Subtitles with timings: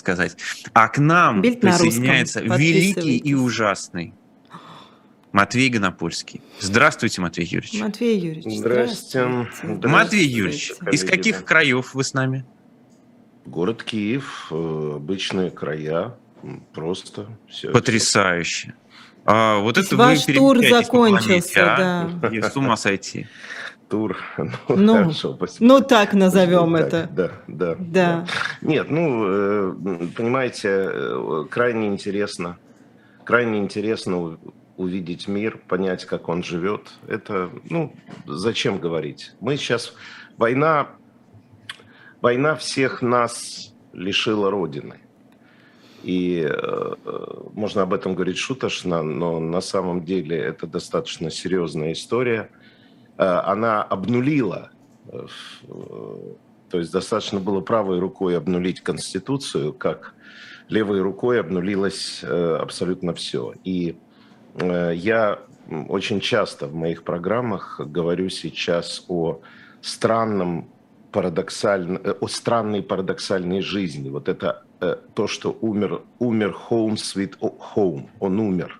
[0.00, 0.36] сказать.
[0.72, 4.14] А к нам Бильд присоединяется великий и ужасный
[5.32, 6.42] Матвей Гонопольский.
[6.58, 7.80] Здравствуйте, Матвей Юрьевич.
[7.80, 9.22] Матвей Юрьевич, Здрасте.
[9.22, 9.88] здравствуйте.
[9.88, 12.44] Матвей Юрьевич, коллеги, из каких краев вы с нами?
[13.46, 16.16] Город Киев, э, обычные края,
[16.72, 17.70] просто все.
[17.70, 18.74] Потрясающе.
[19.24, 22.08] А, вот это ваш вы тур по планете, закончился, а?
[22.08, 22.28] да.
[22.28, 23.28] Я с ума сойти.
[23.90, 24.16] Тур.
[24.38, 25.38] Ну, Ну, хорошо.
[25.58, 27.08] Ну, так назовем Так, это.
[27.12, 28.26] Да, да, Да.
[28.62, 29.74] Нет, ну, э,
[30.16, 32.56] понимаете, э, крайне интересно,
[33.24, 34.38] крайне интересно
[34.76, 36.92] увидеть мир, понять, как он живет.
[37.08, 37.92] Это, ну,
[38.26, 39.32] зачем говорить?
[39.40, 39.92] Мы сейчас,
[40.38, 40.88] война,
[42.22, 45.00] война всех нас лишила Родины.
[46.02, 46.94] И э,
[47.52, 52.50] можно об этом говорить шуточно, но на самом деле это достаточно серьезная история.
[53.18, 54.70] Э, она обнулила
[55.08, 55.26] э,
[55.62, 56.34] э,
[56.70, 60.14] то есть достаточно было правой рукой обнулить Конституцию, как
[60.68, 63.54] левой рукой обнулилось абсолютно все.
[63.64, 63.96] И
[64.54, 65.40] я
[65.88, 69.40] очень часто в моих программах говорю сейчас о
[69.80, 70.70] странном
[71.10, 74.08] парадоксальном, э, о странной парадоксальной жизни.
[74.08, 74.62] Вот это
[75.14, 78.79] то, что умер, умер Home Sweet Home, он умер.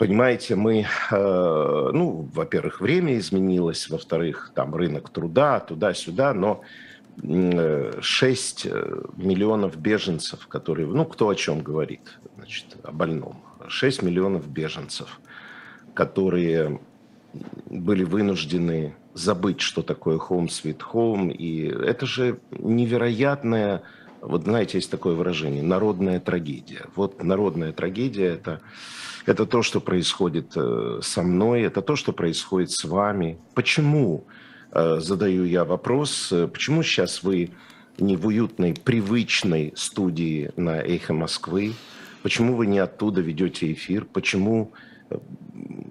[0.00, 6.62] Понимаете, мы, э, ну, во-первых, время изменилось, во-вторых, там рынок труда, туда-сюда, но
[7.22, 13.42] м, э, 6 э, миллионов беженцев, которые, ну, кто о чем говорит, значит, о больном.
[13.68, 15.20] 6 миллионов беженцев,
[15.92, 16.80] которые
[17.68, 21.30] были вынуждены забыть, что такое home sweet home.
[21.30, 23.82] И это же невероятная,
[24.22, 26.86] вот знаете, есть такое выражение, народная трагедия.
[26.96, 28.62] Вот народная трагедия– это,
[29.26, 33.38] это то, что происходит э, со мной, это то, что происходит с вами.
[33.54, 34.24] Почему,
[34.72, 37.50] э, задаю я вопрос, э, почему сейчас вы
[37.98, 41.74] не в уютной, привычной студии на «Эхо Москвы»,
[42.22, 44.72] почему вы не оттуда ведете эфир, почему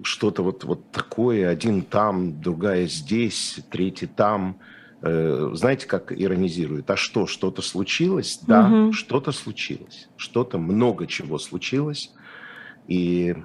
[0.02, 4.56] что-то вот, вот такое, один там, другая здесь, третий там.
[5.02, 6.90] Знаете, как иронизируют?
[6.90, 8.40] А что, что-то случилось?
[8.46, 8.92] Да, Мгм.
[8.94, 10.08] что-то случилось.
[10.16, 12.12] Что-то, много чего случилось.
[12.90, 13.36] И,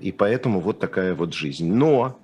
[0.00, 1.70] и поэтому вот такая вот жизнь.
[1.72, 2.18] Но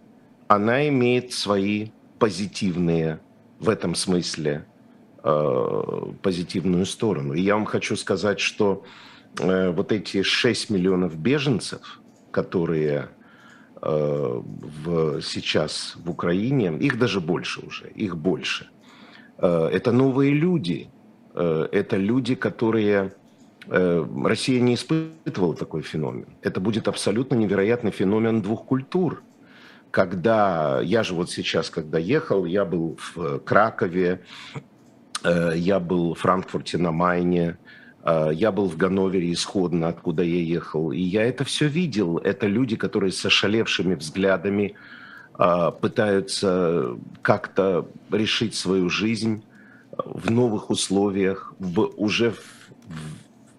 [0.48, 3.20] она имеет свои позитивные,
[3.60, 4.64] в этом смысле,
[5.22, 5.82] э,
[6.22, 7.34] позитивную сторону.
[7.34, 8.84] И я вам хочу сказать, что
[9.38, 12.00] э, вот эти 6 миллионов беженцев,
[12.30, 13.10] которые
[13.82, 18.68] э, в, сейчас в Украине, их даже больше уже, их больше.
[19.38, 20.88] Это новые люди,
[21.34, 23.12] это люди, которые...
[23.66, 26.26] э, Россия не испытывала такой феномен.
[26.42, 29.22] Это будет абсолютно невероятный феномен двух культур.
[29.90, 34.22] Когда я же вот сейчас, когда ехал, я был в Кракове,
[35.24, 37.58] э, я был в Франкфурте на Майне,
[38.04, 40.92] э, я был в Ганновере исходно, откуда я ехал.
[40.92, 42.18] И я это все видел.
[42.18, 44.74] Это люди, которые с ошалевшими взглядами
[45.38, 49.44] э, пытаются как-то решить свою жизнь
[50.04, 52.62] в новых условиях, в, уже в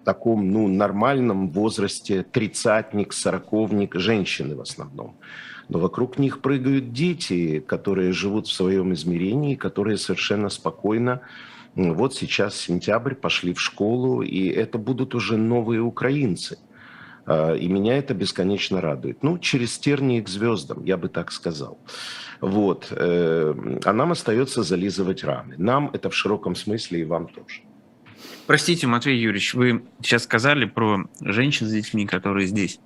[0.04, 5.16] таком ну, нормальном возрасте, тридцатник, сороковник, женщины в основном.
[5.68, 11.22] Но вокруг них прыгают дети, которые живут в своем измерении, которые совершенно спокойно
[11.76, 16.58] вот сейчас сентябрь, пошли в школу, и это будут уже новые украинцы.
[17.26, 19.22] А, И меня это бесконечно радует.
[19.22, 21.78] Ну, через тернии к звездам, я бы так сказал.
[22.40, 22.88] Вот.
[22.90, 23.54] э,
[23.84, 25.54] А нам остается зализывать раны.
[25.58, 27.62] Нам это в широком смысле и вам тоже.
[28.46, 32.78] Простите, Матвей Юрьевич, вы сейчас сказали про женщин с детьми, которые здесь.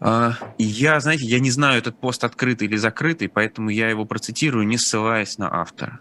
[0.00, 4.66] А, Я, знаете, я не знаю, этот пост открытый или закрытый, поэтому я его процитирую,
[4.66, 6.00] не ссылаясь на автора.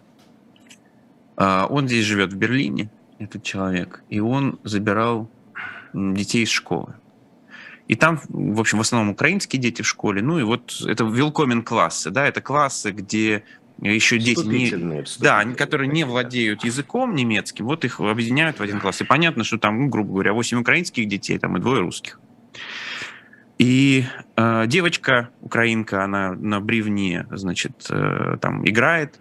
[1.37, 2.89] А, Он здесь живет в Берлине,
[3.19, 5.29] этот человек, и он забирал
[5.93, 6.95] детей из школы.
[7.87, 10.21] И там, в общем, в основном украинские дети в школе.
[10.21, 13.43] Ну и вот это велкомен классы, да, это классы, где
[13.81, 18.79] еще дети не, Вступительные, да, которые не владеют языком немецким, вот их объединяют в один
[18.79, 19.01] класс.
[19.01, 22.19] И понятно, что там, ну, грубо говоря, 8 украинских детей, там и двое русских.
[23.57, 24.05] И
[24.35, 29.19] э, девочка, украинка, она на бревне, значит, э, там играет.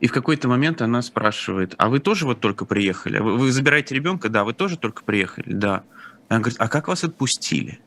[0.00, 3.18] И в какой-то момент она спрашивает, а вы тоже вот только приехали?
[3.18, 4.28] Вы, вы забираете ребенка?
[4.28, 5.52] Да, вы тоже только приехали?
[5.52, 5.84] Да.
[6.28, 7.80] Она говорит, а как вас отпустили?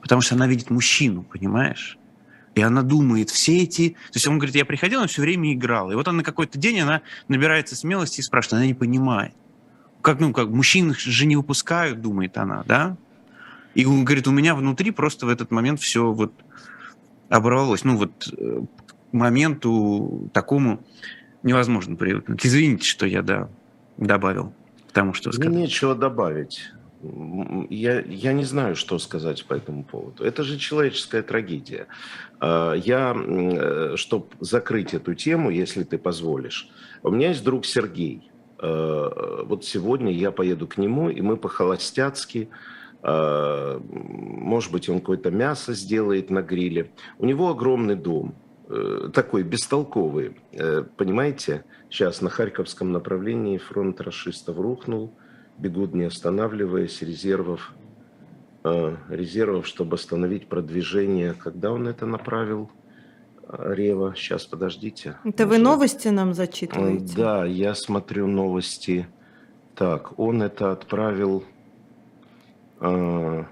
[0.00, 1.98] Потому что она видит мужчину, понимаешь?
[2.54, 3.90] И она думает, все эти...
[3.90, 5.90] То есть он говорит, я приходила, она все время играла.
[5.92, 9.32] И вот она на какой-то день, она набирается смелости и спрашивает, она не понимает.
[10.02, 12.96] Как, ну, как мужчин же не выпускают, думает она, да?
[13.74, 16.32] И он говорит, у меня внутри просто в этот момент все вот
[17.28, 17.82] оборвалось.
[17.84, 20.84] Ну вот э, к моменту такому
[21.42, 22.46] невозможно привыкнуть.
[22.46, 23.48] Извините, что я, да,
[23.96, 24.52] добавил.
[24.92, 25.50] тому, что сказать.
[25.52, 26.70] Мне нечего добавить.
[27.70, 30.24] Я, я не знаю, что сказать по этому поводу.
[30.24, 31.86] Это же человеческая трагедия.
[32.40, 36.70] А, я, э, чтобы закрыть эту тему, если ты позволишь,
[37.02, 38.30] у меня есть друг Сергей.
[38.58, 42.48] А, вот сегодня я поеду к нему, и мы по-холостяцки,
[43.02, 46.90] а, может быть, он какое-то мясо сделает на гриле.
[47.18, 48.34] У него огромный дом,
[48.68, 51.64] э, такой бестолковый, э, понимаете?
[51.90, 55.12] Сейчас на Харьковском направлении фронт расистов рухнул–
[55.58, 57.72] бегут не останавливаясь, резервов,
[58.64, 61.34] э, резервов, чтобы остановить продвижение.
[61.34, 62.70] Когда он это направил?
[63.46, 65.18] Рева, сейчас подождите.
[65.24, 67.14] Это вы новости нам зачитываете?
[67.16, 69.06] Да, я смотрю новости.
[69.74, 71.44] Так, он это отправил...
[72.80, 73.44] Э,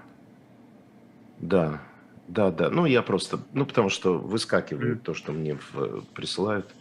[1.39, 1.81] да,
[2.27, 2.69] да, да.
[2.69, 6.73] Ну, я просто, ну, потому что выскакиваю то, что мне в, присылают.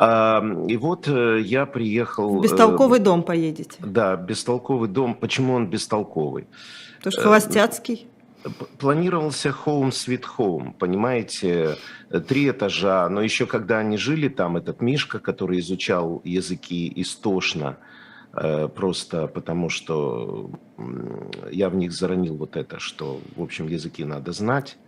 [0.00, 2.38] И вот э, я приехал...
[2.38, 3.78] В бестолковый э, дом поедете.
[3.80, 5.14] Да, бестолковый дом.
[5.14, 6.46] Почему он бестолковый?
[6.98, 8.06] Потому что холостяцкий.
[8.78, 11.76] Планировался Home Sweet Home, понимаете,
[12.28, 17.78] три этажа, но еще когда они жили там, этот Мишка, который изучал языки истошно,
[18.34, 20.48] э, просто потому что
[21.50, 24.78] я в них заронил вот это, что, в общем, языки надо знать.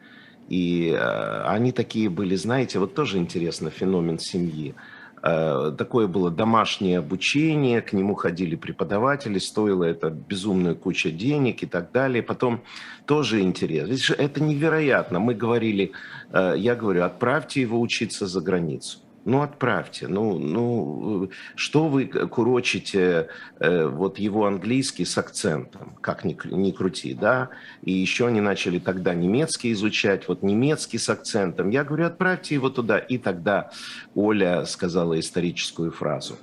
[0.49, 0.97] И
[1.45, 4.75] они такие были, знаете, вот тоже интересно, феномен семьи.
[5.23, 11.67] Э, такое было домашнее обучение, к нему ходили преподаватели, стоило это безумную кучу денег и
[11.67, 12.23] так далее.
[12.23, 12.63] Потом
[13.07, 13.89] тоже интерес.
[13.89, 15.19] Видишь, это невероятно.
[15.19, 15.93] Мы говорили,
[16.33, 18.99] э, я говорю, отправьте его учиться за границу.
[19.25, 20.09] Ну, отправьте.
[20.09, 23.29] Ну, ну что вы курочите
[23.59, 27.51] э, вот его английский с акцентом, как ни, ни крути, да?
[27.83, 31.69] И еще они начали тогда немецкий изучать, вот немецкий с акцентом.
[31.69, 32.99] Я говорю, отправьте его туда.
[32.99, 33.71] И тогда
[34.15, 36.37] Оля сказала историческую фразу.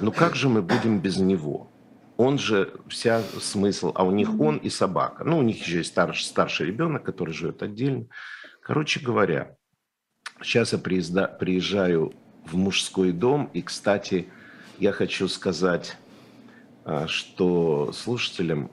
[0.00, 1.70] Ну, как же мы будем без него?
[2.16, 5.22] Он же вся смысл, а у них он и собака.
[5.24, 8.06] Ну, у них еще есть старший, старший ребенок, который живет отдельно.
[8.60, 9.56] Короче говоря,
[10.42, 12.12] сейчас я приезжаю
[12.44, 13.50] в мужской дом.
[13.52, 14.28] И, кстати,
[14.78, 15.96] я хочу сказать,
[16.84, 18.70] а, что слушателям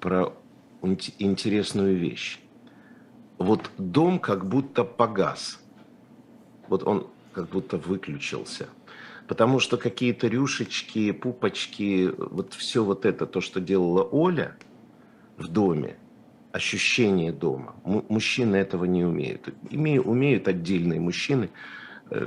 [0.00, 0.32] про
[1.18, 2.38] интересную вещь.
[3.38, 5.60] Вот дом как будто погас.
[6.68, 8.68] Вот он как будто выключился.
[9.26, 14.56] Потому что какие-то рюшечки, пупочки, вот все вот это, то, что делала Оля
[15.38, 15.96] в доме,
[16.52, 17.74] ощущение дома.
[17.84, 19.48] Мужчины этого не умеют.
[19.70, 21.50] Умеют отдельные мужчины
[22.10, 22.26] Э,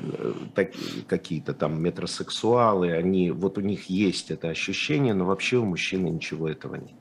[1.07, 6.49] какие-то там метросексуалы, они, вот у них есть это ощущение, но вообще у мужчины ничего
[6.49, 6.95] этого нет.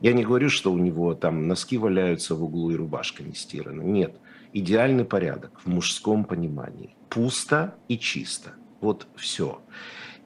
[0.00, 3.82] Я не говорю, что у него там носки валяются в углу и рубашка не стирана.
[3.82, 4.16] Нет.
[4.52, 6.94] Идеальный порядок в мужском понимании.
[7.08, 8.52] Пусто и чисто.
[8.80, 9.60] Вот все.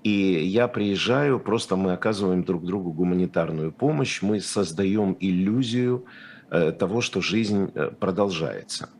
[0.02, 6.04] И я приезжаю, просто мы оказываем друг другу гуманитарную помощь, мы создаем иллюзию
[6.50, 8.90] э, того, что жизнь э, продолжается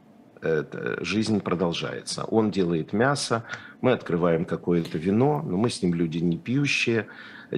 [1.01, 2.25] жизнь продолжается.
[2.25, 3.45] Он делает мясо,
[3.81, 7.07] мы открываем какое-то вино, но мы с ним люди не пьющие,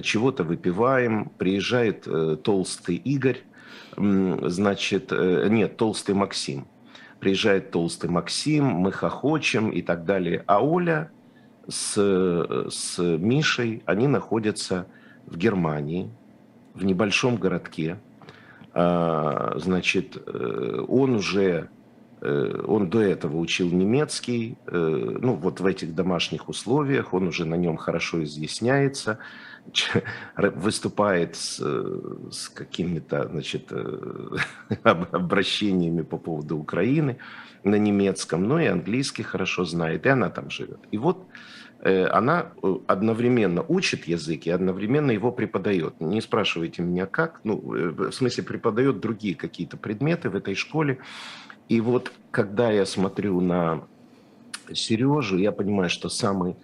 [0.01, 3.41] чего-то выпиваем, приезжает э, толстый Игорь,
[3.97, 6.67] значит, э, нет, толстый Максим.
[7.19, 10.43] Приезжает толстый Максим, мы хохочем и так далее.
[10.47, 11.11] А Оля
[11.67, 11.93] с,
[12.69, 14.87] с Мишей, они находятся
[15.25, 16.09] в Германии,
[16.73, 17.99] в небольшом городке.
[18.73, 21.69] А, значит, э, он уже
[22.21, 27.55] он до этого учил немецкий, э, ну вот в этих домашних условиях, он уже на
[27.55, 29.17] нем хорошо изъясняется,
[30.37, 31.59] выступает с,
[32.31, 34.37] с какими-то значит, э,
[34.83, 37.17] обращениями по поводу Украины
[37.63, 40.79] на немецком, но и английский хорошо знает, и она там живет.
[40.91, 41.25] И вот
[41.83, 42.51] она
[42.85, 45.99] одновременно учит язык и одновременно его преподает.
[45.99, 50.99] Не спрашивайте меня как, ну, в смысле преподает другие какие-то предметы в этой школе.
[51.69, 53.83] И вот когда я смотрю на
[54.73, 56.55] Сережу, я понимаю, что самый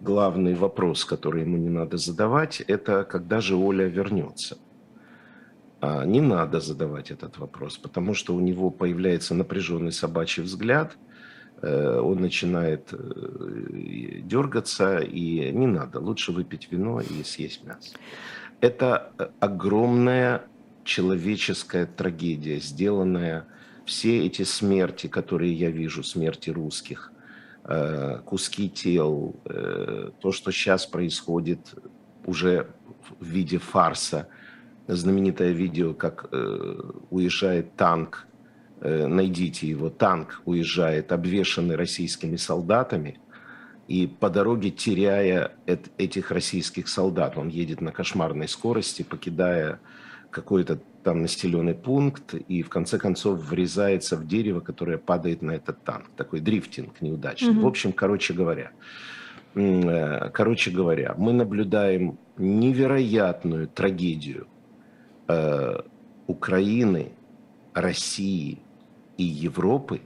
[0.00, 4.58] главный вопрос, который ему не надо задавать, это когда же Оля вернется.
[5.80, 10.96] А не надо задавать этот вопрос, потому что у него появляется напряженный собачий взгляд,
[11.62, 17.96] э, он начинает э, дергаться, и не надо, лучше выпить вино и съесть мясо.
[18.60, 20.42] Это огромная
[20.84, 23.46] человеческая трагедия, сделанная
[23.90, 27.10] все эти смерти, которые я вижу, смерти русских,
[27.64, 31.74] э, куски тел, э, то, что сейчас происходит
[32.24, 32.68] уже
[33.18, 34.28] в виде фарса,
[34.86, 36.80] знаменитое видео, как э,
[37.10, 38.26] уезжает танк,
[38.80, 43.18] найдите его, танк уезжает, обвешанный российскими солдатами,
[43.88, 47.36] и по дороге теряя эт- этих российских солдат.
[47.36, 49.80] Он едет на кошмарной скорости, покидая
[50.30, 55.82] какой-то там населенный пункт и в конце концов врезается в дерево, которое падает на этот
[55.84, 56.06] танк.
[56.16, 57.52] Такой дрифтинг неудачный.
[57.52, 57.62] Мгм.
[57.62, 58.72] В общем, короче говоря,
[59.54, 64.46] э, короче говоря, мы наблюдаем невероятную трагедию
[65.28, 65.80] э,
[66.26, 67.12] Украины,
[67.74, 68.58] России
[69.16, 70.00] и Европы,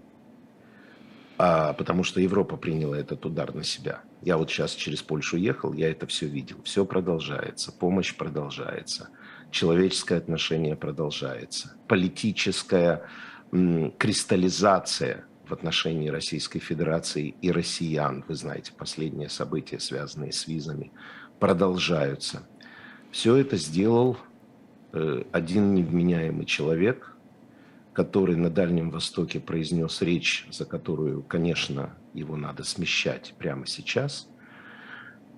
[1.37, 4.03] а, потому что Европа приняла этот удар на себя.
[4.23, 6.59] Я вот сейчас через Польшу ехал, я это все видел.
[6.65, 9.09] Все продолжается, помощь продолжается,
[9.55, 13.03] человеческое отношение продолжается, политическая
[13.51, 20.91] кристаллизация в отношении Российской Федерации и россиян, вы знаете, последние события, связанные с визами,
[21.39, 22.47] продолжаются.
[23.13, 24.17] Все это сделал
[24.93, 27.15] э, один невменяемый человек,
[27.93, 34.29] который на Дальнем Востоке произнес речь, за которую, конечно, его надо смещать прямо сейчас.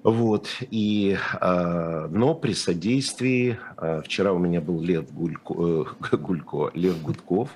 [0.07, 5.85] Вот, и, а, но при содействии, а, вчера у меня был Лев Гулько, э,
[6.17, 7.51] Гулько Лев Гудков,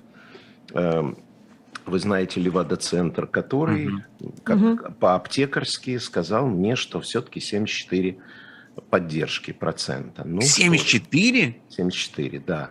[0.74, 1.12] э,
[1.86, 4.04] вы знаете, Левада-центр, который Мгм.
[4.42, 4.78] как Мгм.
[4.98, 8.18] по-аптекарски сказал мне, что все-таки 74
[8.90, 10.24] поддержки процента.
[10.24, 10.54] Ну, что ж.
[10.54, 11.54] 74?
[11.68, 12.70] 74, да,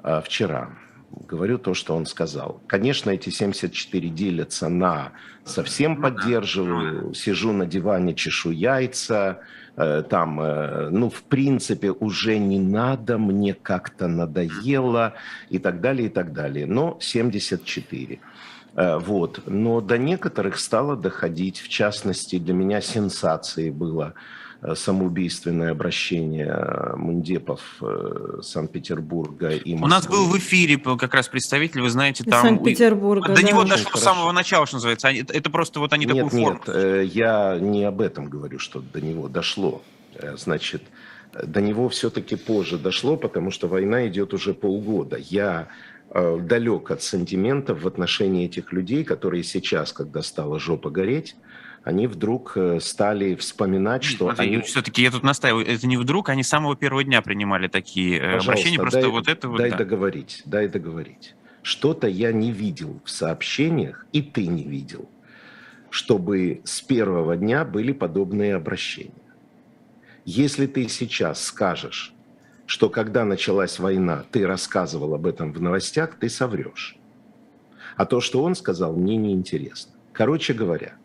[0.00, 0.78] а, вчера.
[1.10, 2.60] Говорю то, что он сказал.
[2.66, 5.12] Конечно, эти 74 делятся на
[5.44, 9.40] совсем Ну поддерживаю, сижу на диване, чешу яйца,
[9.76, 15.14] э, там, э, ну, в принципе, уже не надо, мне как-то надоело
[15.48, 16.66] и так далее, и так далее.
[16.66, 18.20] Но 74.
[18.74, 19.42] Э, Вот.
[19.46, 24.12] Но до некоторых стало доходить, в частности, для меня сенсацией было
[24.74, 30.16] самоубийственное обращение э, мундепов э, Санкт-Петербурга и У нас Москвы.
[30.16, 32.42] был в эфире как раз представитель, вы знаете, там...
[32.42, 33.28] Санкт-Петербурга.
[33.28, 33.42] До да.
[33.42, 35.08] него дошло с самого начала, что называется.
[35.08, 36.60] Это просто вот они нет, такую форму.
[36.66, 39.82] нет, э, я не об этом говорю, что до него дошло.
[40.14, 40.82] Э, Значит,
[41.34, 45.18] э, до него все-таки позже дошло, потому что война идет уже полгода.
[45.18, 45.68] Я
[46.10, 51.36] э, далек от сантиментов в отношении этих людей, которые сейчас, когда стала жопа гореть,
[51.88, 54.60] они вдруг э, стали вспоминать, что они...
[54.60, 58.20] Все-таки я тут настаиваю, это не вдруг, они с самого первого дня принимали такие э,
[58.20, 59.56] Пожалуйста, обращения, просто дай, вот это вот...
[59.56, 59.78] дай да.
[59.78, 61.34] договорить, дай договорить.
[61.62, 65.08] Что-то я не видел в сообщениях, и ты не видел,
[65.88, 69.12] чтобы с первого дня были подобные обращения.
[70.26, 72.12] Если ты сейчас скажешь,
[72.66, 76.98] что когда началась война, ты рассказывал об этом в новостях, ты соврешь.
[77.96, 79.94] А то, что он сказал, мне не интересно.
[80.12, 80.97] Короче говоря,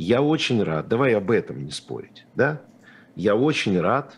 [0.00, 2.62] я очень рад, давай об этом не спорить, да?
[3.16, 4.16] Я очень рад,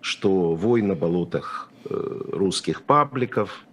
[0.00, 3.64] что вой на болотах э, русских пабликов,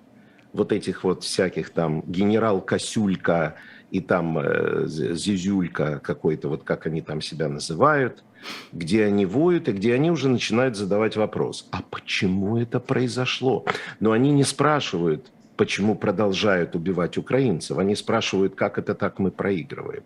[0.54, 3.56] вот этих вот всяких там генерал Косюлька
[3.90, 8.24] и там э, Зизюлька какой-то, вот как они там себя называют,
[8.72, 13.66] где они воют и где они уже начинают задавать вопрос, а почему это произошло?
[14.00, 20.04] Но они не спрашивают, почему продолжают убивать украинцев, они спрашивают, как это так мы проигрываем.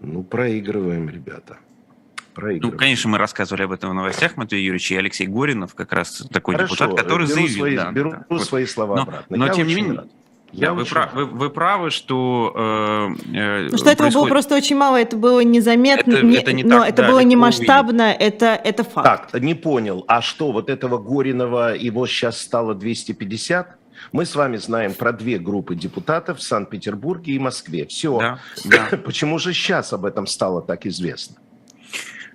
[0.00, 1.58] Ну, проигрываем, ребята.
[1.58, 2.78] Ну, Проигрываем.
[2.78, 6.54] конечно, мы рассказывали об этом в новостях, Матвей Юрьевич, и Алексей Горинов, как раз такой
[6.54, 7.56] Хорошо, депутат, который беру заявил...
[7.58, 8.44] свои, да, беру да, вот.
[8.44, 9.36] свои слова Но- обратно.
[9.36, 10.06] но Я тем не менее, рад.
[10.06, 10.12] Да,
[10.52, 12.54] Я вы, прав- вы, вы правы, что...
[12.56, 16.52] э, э, Ну, что этого было просто очень мало, это было незаметно, Это- не- это
[16.52, 19.32] не но так, это да, было не масштабно, это, это факт.
[19.32, 20.04] Так, не понял.
[20.06, 23.76] А что, вот этого Горинова, его сейчас стало 250?
[24.12, 27.86] Мы с вами знаем про две группы депутатов в Санкт-Петербурге и Москве.
[27.86, 28.18] Все.
[28.18, 28.96] Да, да.
[28.98, 31.36] Почему же сейчас об этом стало так известно?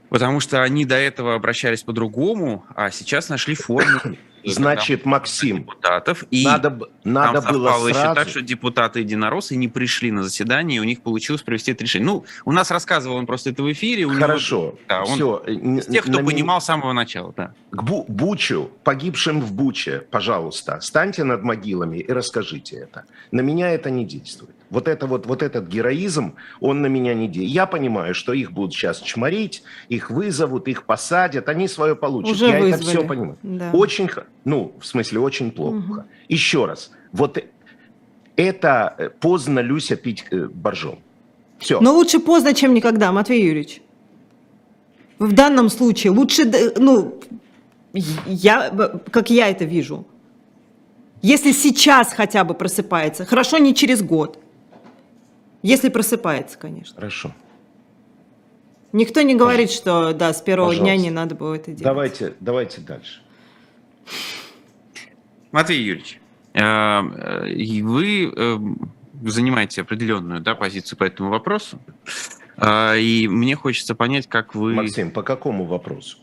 [0.09, 3.99] Потому что они до этого обращались по-другому, а сейчас нашли форму.
[4.45, 6.25] Значит, Максим, депутатов.
[6.31, 8.15] И надо, надо там было совпало еще сразу...
[8.15, 12.05] так, что депутаты единороссы не пришли на заседание, и у них получилось провести это решение.
[12.07, 14.05] Ну, у нас рассказывал он просто это в эфире.
[14.05, 15.37] у него- Хорошо, да, он все.
[15.47, 17.53] из тех, кто понимал с самого начала, да.
[17.71, 23.05] К Бу- Бучу, погибшим в Буче, пожалуйста, станьте над могилами и расскажите это.
[23.31, 24.55] На меня это не действует.
[24.69, 27.51] Вот, это вот, вот этот героизм, он на меня не действует.
[27.53, 32.31] Я понимаю, что их будут сейчас чморить, их вызовут, их посадят, они свое получат.
[32.35, 32.97] Уже Я это вызвали.
[32.97, 33.37] все понимаю.
[33.43, 33.69] Да.
[33.73, 35.75] Очень, х- ну, в смысле, очень плохо.
[35.77, 36.03] Мгм.
[36.29, 37.45] Еще раз, вот э-
[38.35, 40.99] это э, поздно Люся пить э, боржом.
[41.59, 41.79] Все.
[41.79, 43.81] Но лучше поздно, чем никогда, Матвей Юрьевич.
[45.19, 47.19] В данном случае лучше, д- ну,
[47.93, 48.69] я,
[49.11, 50.05] как я это вижу.
[51.21, 54.37] Если сейчас хотя бы просыпается, хорошо не через год.
[55.61, 56.95] Если просыпается, конечно.
[56.95, 57.31] Хорошо.
[58.91, 61.03] Никто не говорит, что да, с первого дня Пожалуйста.
[61.03, 61.83] не надо было это делать.
[61.83, 63.22] Давайте, давайте дальше.
[65.51, 66.19] Матвей Юрьевич,
[66.55, 68.57] и вы э,
[69.23, 71.79] занимаете определенную да, позицию по этому вопросу.
[72.57, 74.73] А, и мне хочется понять, как вы...
[74.73, 76.17] Максим, по какому вопросу?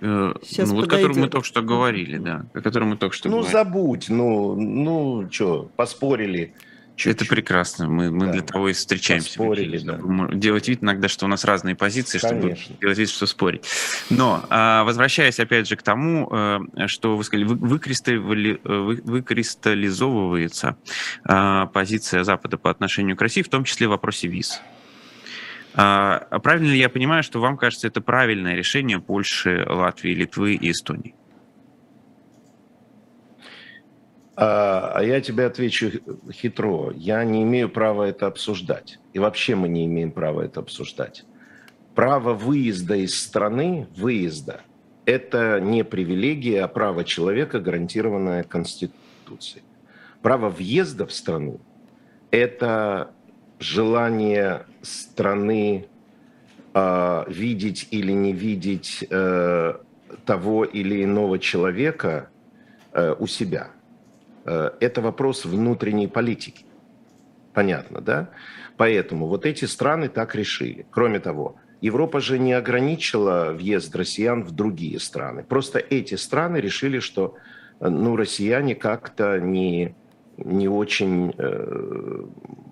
[0.00, 1.32] Э, Сейчас ну, вот который мы подойдет.
[1.32, 2.46] только что говорили, да.
[2.54, 3.52] О котором мы только что Ну, говорили.
[3.52, 6.54] забудь, ну, ну, что, поспорили.
[7.04, 7.88] Это прекрасно.
[7.88, 8.32] Мы, мы Да.
[8.32, 9.38] для того и встречаемся.
[9.52, 9.98] эфире, да.
[10.32, 12.56] Делать вид иногда, что у нас разные позиции, Конечно.
[12.56, 13.64] чтобы делать вид, что спорить.
[14.08, 20.76] Но, а, возвращаясь опять же к тому, э, что вы сказали, э, вы- выкристаллизовывается
[21.24, 24.60] а, позиция Запада по отношению к России, в том числе в вопросе виз.
[25.74, 30.70] А правильно ли я понимаю, что вам кажется это правильное решение Польши, Латвии, Литвы и
[30.70, 31.14] Эстонии?
[34.36, 35.90] А, а я тебе отвечу
[36.30, 36.92] хитро.
[36.94, 38.98] Я не имею права это обсуждать.
[39.14, 41.24] И вообще мы не имеем права это обсуждать.
[41.94, 44.60] Право выезда из страны, выезда,
[45.06, 49.62] это не привилегия, а право человека, гарантированное Конституцией.
[50.20, 51.60] Право въезда в страну–
[52.30, 53.12] это
[53.58, 55.86] желание страны
[56.74, 59.74] э, видеть или не видеть э,
[60.26, 62.28] того или иного человека
[62.92, 63.70] э, у себя.
[64.46, 66.64] Э, это вопрос внутренней политики.
[67.52, 68.30] Понятно, да?
[68.76, 70.86] Поэтому вот эти страны так решили.
[70.90, 75.42] Кроме того, Европа же не ограничила въезд россиян в другие страны.
[75.42, 77.34] Просто эти страны решили, что
[77.80, 79.94] э, ну, россияне как-то не,
[80.36, 82.24] не очень э,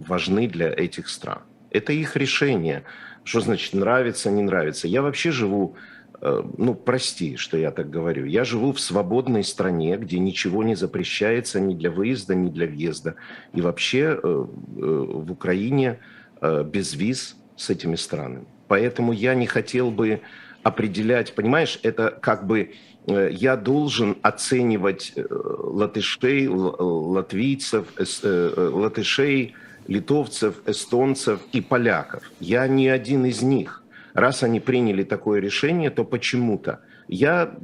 [0.07, 1.41] важны для этих стран.
[1.71, 2.85] Это их решение.
[3.25, 4.87] Что значит нравится, не нравится?
[4.87, 5.77] Я вообще живу,
[6.21, 11.61] ну прости, что я так говорю, я живу в свободной стране, где ничего не запрещается
[11.61, 13.17] ни для выезда, ни для въезда.
[13.53, 15.99] И вообще э, э, в Украине
[16.41, 18.47] э, без виз с этими странами.
[18.69, 20.21] Поэтому я не хотел бы
[20.63, 22.73] определять, понимаешь, это как бы
[23.07, 29.55] э, я должен оценивать э, латышей, латвийцев, э, э, латышей,
[29.87, 32.23] литовцев, эстонцев и поляков.
[32.41, 33.84] Я не один из них.
[34.15, 37.57] Раз они приняли такое решение, то почему-то я,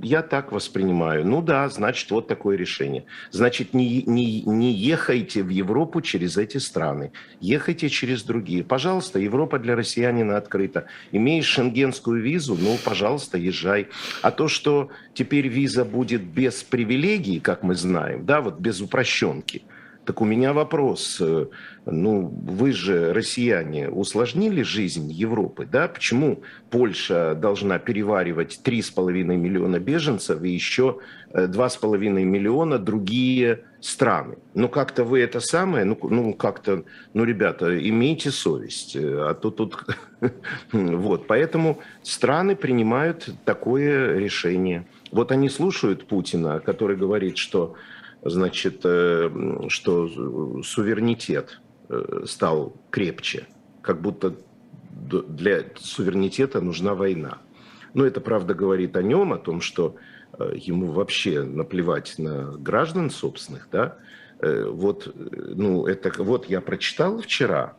[0.00, 1.26] я так воспринимаю.
[1.26, 3.06] Ну да, значит, вот такое решение.
[3.32, 7.10] Значит, не, не, не ехайте в Европу через эти страны.
[7.40, 8.62] Ехайте через другие.
[8.62, 10.86] Пожалуйста, Европа для россиянина открыта.
[11.10, 13.88] Имеешь шенгенскую визу, ну, пожалуйста, езжай.
[14.22, 19.62] А то, что теперь виза будет без привилегий, как мы знаем, да, вот без упрощенки,
[20.04, 21.18] так у меня вопрос.
[21.20, 21.46] э,
[21.86, 25.88] Ну, вы же, россияне, усложнили жизнь Европы, да?
[25.88, 30.98] Почему Польша должна переваривать 3,5 миллиона беженцев и еще
[31.32, 34.36] э, 2,5 миллиона другие страны?
[34.54, 39.50] Ну, как-то вы это самое, ну, ну как-то, ну, ребята, имейте совесть, э, а то
[39.50, 39.84] тут...
[40.72, 44.86] Вот, поэтому страны принимают такое решение.
[45.12, 47.74] Вот они слушают Путина, который говорит, что
[48.24, 49.30] значит, э,
[49.68, 53.46] что суверенитет э, стал крепче,
[53.82, 54.34] как будто
[54.90, 57.38] для суверенитета нужна война.
[57.92, 59.96] Но это, правда, говорит о нем, о том, что
[60.38, 63.98] э, ему вообще наплевать на граждан собственных, да.
[64.40, 67.76] Вот, ну, это, вот я прочитал вчера,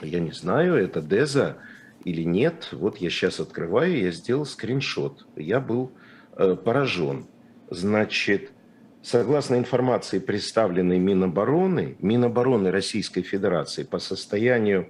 [0.00, 1.58] я не знаю, это Деза
[2.04, 5.92] или нет, вот я сейчас открываю, я сделал скриншот, я был
[6.36, 7.26] поражен.
[7.68, 8.53] Значит,
[9.04, 14.88] Согласно информации, представленной Минобороны, Минобороны Российской Федерации по состоянию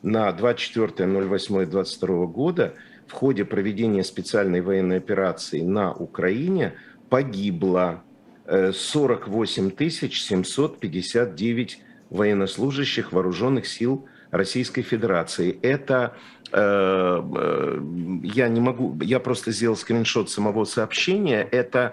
[0.00, 2.74] на 24.08.22 года
[3.08, 6.74] в ходе проведения специальной военной операции на Украине
[7.10, 8.04] погибло
[8.44, 15.58] э, 48 759 военнослужащих вооруженных сил Российской Федерации.
[15.62, 16.10] Это э, э,
[16.52, 21.42] я не могу, я просто сделал скриншот самого сообщения.
[21.50, 21.92] Это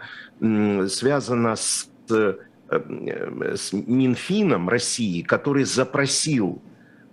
[0.88, 2.36] связано с, э,
[2.70, 6.62] с Минфином России, который запросил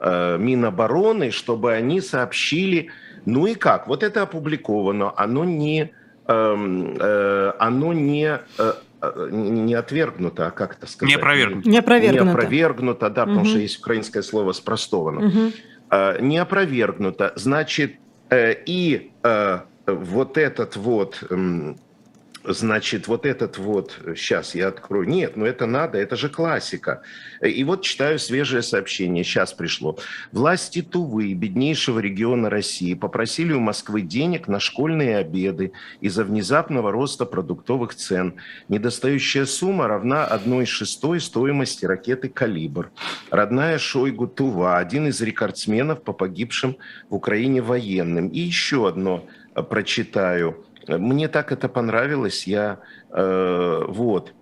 [0.00, 2.90] э, Минобороны, чтобы они сообщили,
[3.26, 5.92] ну и как, вот это опубликовано, оно не,
[6.26, 11.14] эм, э, оно не, э, э, не отвергнуто, а как это сказать?
[11.14, 11.68] Не опровергнуто.
[11.68, 12.24] Не опровергнуто.
[12.24, 13.48] Не опровергнуто, да, потому Мгм.
[13.48, 15.20] что есть украинское слово спростовано.
[15.20, 15.52] Мгм.
[15.92, 17.32] Э, не опровергнуто.
[17.36, 17.96] Значит,
[18.30, 21.22] э, и э, вот этот вот,
[22.44, 27.02] значит, вот этот вот, сейчас я открою, нет, ну это надо, это же классика.
[27.40, 29.98] И вот читаю свежее сообщение, сейчас пришло.
[30.32, 37.26] Власти Тувы, беднейшего региона России, попросили у Москвы денег на школьные обеды из-за внезапного роста
[37.26, 38.34] продуктовых цен.
[38.68, 42.90] Недостающая сумма равна 1 шестой стоимости ракеты «Калибр».
[43.30, 46.76] Родная Шойгу Тува, один из рекордсменов по погибшим
[47.08, 48.28] в Украине военным.
[48.28, 50.64] И еще одно э, прочитаю.
[50.88, 52.46] Мне так это понравилось.
[52.46, 54.34] Я э, вот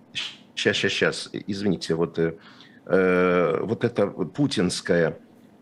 [0.53, 2.33] сейчас, сейчас, сейчас, извините, вот э,
[2.85, 5.17] э, вот это путинская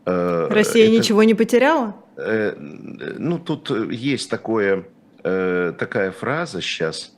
[0.05, 1.95] Э, Россия это- ничего не потеряла?
[2.17, 4.85] Э, Ну, тут э, есть такое,
[5.23, 7.15] э, такая фраза сейчас.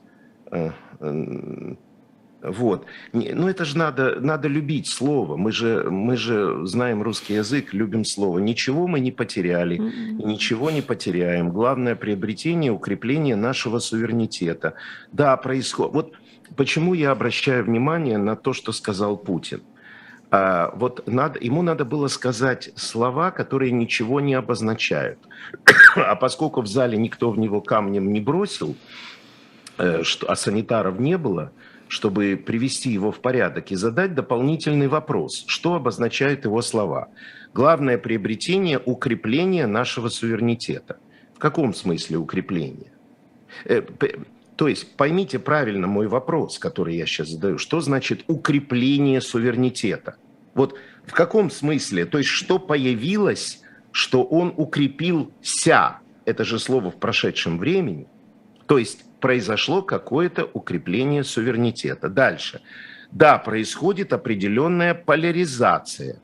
[2.42, 2.86] Вот.
[3.12, 5.36] Не- Ну, это же надо, надо любить слово.
[5.36, 8.38] Мы же, мы же знаем русский язык, любим слово.
[8.40, 11.50] Ничего мы не потеряли, и ничего не потеряем.
[11.50, 14.74] Главное приобретение, укрепление нашего суверенитета.
[15.12, 15.94] Да, происходит.
[15.94, 16.12] Вот
[16.56, 19.62] почему я обращаю внимание на то, что сказал Путин.
[20.32, 25.18] А, вот надо, ему надо было сказать слова, которые ничего не обозначают.
[25.96, 28.74] А поскольку в зале никто в него камнем не бросил,
[29.78, 31.52] э, что, а санитаров не было,
[31.92, 37.08] чтобы привести его в порядок и задать дополнительный вопрос, что обозначают его слова.
[37.52, 40.96] Главное приобретение– укрепление нашего суверенитета.
[41.34, 42.92] В каком смысле укрепление?
[43.66, 43.82] Э,
[44.56, 47.58] То есть поймите правильно мой вопрос, который я сейчас задаю.
[47.58, 50.16] Что значит укрепление суверенитета?
[50.54, 52.06] Вот в каком смысле?
[52.06, 55.98] То есть что появилось, что он укрепился?
[56.24, 58.06] Это же слово в прошедшем времени.
[58.66, 62.08] То есть произошло какое-то укрепление суверенитета.
[62.08, 62.60] Дальше.
[63.12, 66.20] Да, происходит определенная поляризация.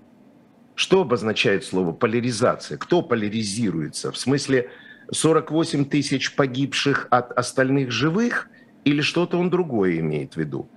[0.75, 2.77] Что обозначает слово поляризация?
[2.77, 4.11] Кто поляризируется?
[4.11, 4.71] В смысле
[5.13, 8.49] 48 тысяч погибших от остальных живых
[8.85, 10.69] или что-то он другое имеет в виду?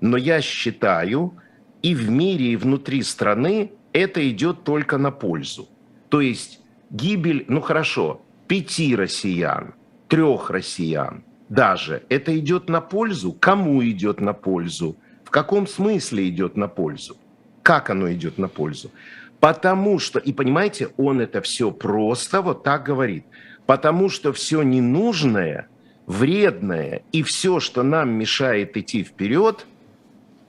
[0.00, 1.32] Но я считаю,
[1.80, 5.68] и в мире, и внутри страны это идет только на пользу.
[6.10, 9.74] То есть гибель, ну хорошо, пяти россиян,
[10.08, 13.32] трех россиян даже, это идет на пользу?
[13.32, 14.96] Кому идет на пользу?
[15.22, 17.16] В каком смысле идет на пользу?
[17.62, 18.90] Как оно идет на пользу?
[19.38, 23.24] Потому что, и понимаете, он это все просто вот так говорит.
[23.66, 25.68] Потому что все ненужное,
[26.06, 29.66] вредное и все, что нам мешает идти вперед,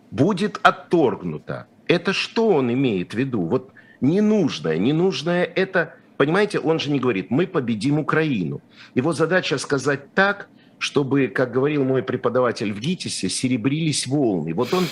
[0.09, 1.67] будет отторгнуто.
[1.87, 3.41] Это что он имеет в виду?
[3.41, 8.61] Вот ненужное, ненужное это, понимаете, он же не говорит, мы победим Украину.
[8.95, 10.47] Его задача сказать так,
[10.83, 14.53] чтобы, как говорил мой преподаватель в ГИТИСе, серебрились волны.
[14.53, 14.83] Вот он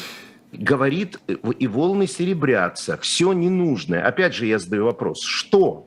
[0.53, 1.19] говорит,
[1.59, 4.01] и волны серебрятся, все ненужное.
[4.01, 5.85] Опять же я задаю вопрос, что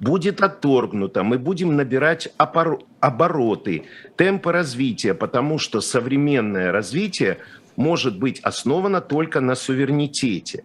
[0.00, 3.84] будет отторгнуто, мы будем набирать опор- обороты,
[4.16, 7.38] темпы развития, потому что современное развитие
[7.76, 10.64] может быть основано только на суверенитете.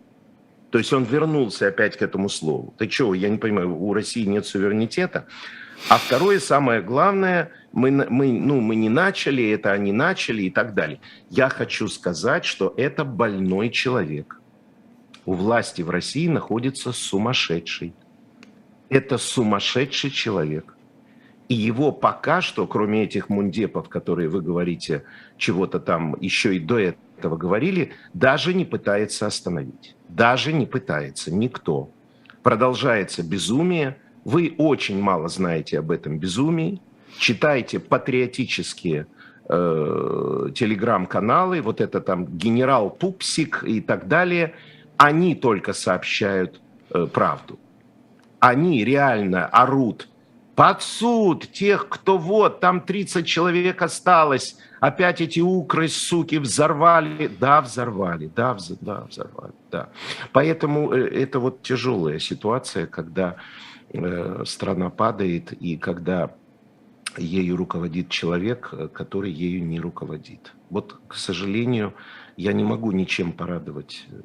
[0.71, 2.73] То есть он вернулся опять к этому слову.
[2.79, 5.27] Ты что, я не понимаю, у России нет суверенитета?
[5.89, 10.73] А второе, самое главное, мы, мы, ну, мы не начали, это они начали и так
[10.73, 11.01] далее.
[11.29, 14.39] Я хочу сказать, что это больной человек.
[15.25, 17.93] У власти в России находится сумасшедший.
[18.87, 20.77] Это сумасшедший человек.
[21.49, 25.03] И его пока что, кроме этих мундепов, которые вы говорите,
[25.37, 29.95] чего-то там еще и до этого говорили, даже не пытается остановить.
[30.07, 31.89] Даже не пытается никто.
[32.41, 33.97] Продолжается безумие.
[34.23, 36.79] Вы очень мало знаете об этом безумии.
[37.17, 39.07] Читайте патриотические
[39.47, 44.53] э, телеграм-каналы, вот это там генерал Пупсик и так далее.
[44.97, 46.61] Они только сообщают
[46.93, 47.59] э, правду
[48.45, 50.07] они реально орут
[50.55, 57.27] под суд тех, кто вот, там 30 человек осталось, опять эти укры, суки, взорвали.
[57.27, 59.89] Да, взорвали, да, вз- да взорвали, да.
[60.31, 63.35] Поэтому э, это вот тяжелая ситуация, когда
[63.91, 66.31] э, страна падает и когда
[67.17, 70.53] ею руководит человек, э, который ею не руководит.
[70.69, 71.93] Вот, к сожалению,
[72.37, 74.21] я не могу ничем порадовать э,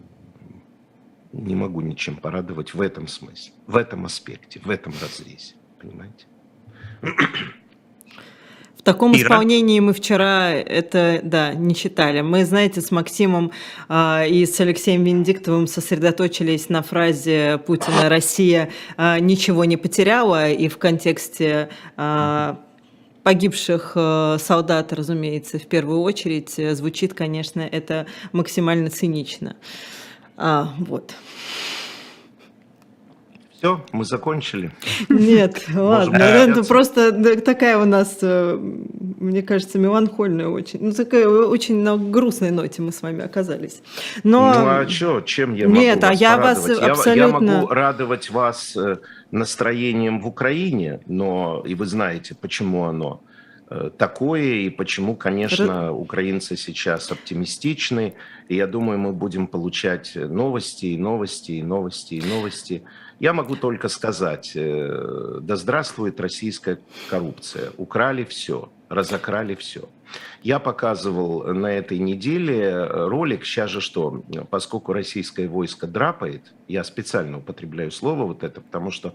[1.32, 5.54] не могу ничем порадовать в этом смысле, в этом аспекте, в этом разрезе.
[5.80, 6.26] Понимаете?
[8.76, 9.20] В таком Ира?
[9.20, 12.22] исполнении мы вчера это, да, не читали.
[12.22, 13.52] Мы, знаете, с Максимом
[13.88, 20.68] а, и с Алексеем Венедиктовым сосредоточились на фразе Путина «Россия а, ничего не потеряла», и
[20.68, 22.58] в контексте а,
[23.22, 29.56] погибших э, солдат, разумеется, в первую очередь, э, звучит, конечно, это максимально цинично.
[30.36, 31.14] А, вот.
[33.60, 34.70] Все, мы закончили.
[35.10, 41.82] Нет, ладно, это просто такая у нас, э, мне кажется, меланхольная очень, ну такая очень
[41.82, 43.82] на грустной ноте мы с вами оказались.
[44.24, 46.80] Но ну а что, чем я могу Нет, а вас я вас порадовать?
[46.80, 48.96] Я- Я, абсолютно- могу радовать вас э,
[49.30, 53.20] настроением в Украине, но и вы знаете, почему оно
[53.68, 58.14] э, такое, и почему, конечно, украинцы сейчас оптимистичны.
[58.48, 62.82] И я думаю, мы будем получать новости, и новости, и новости, и новости.
[63.20, 66.80] Я могу только сказать, э, да здравствует российская
[67.10, 67.70] коррупция.
[67.76, 68.72] Украли все.
[68.88, 69.88] разокрали все.
[70.42, 77.38] Я показывал на этой неделе ролик, сейчас же что, поскольку российское войско драпает, я специально
[77.38, 79.12] употребляю слово вот это, потому что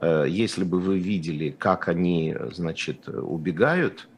[0.00, 4.15] э, если бы вы видели, как они, значит, убегают, э,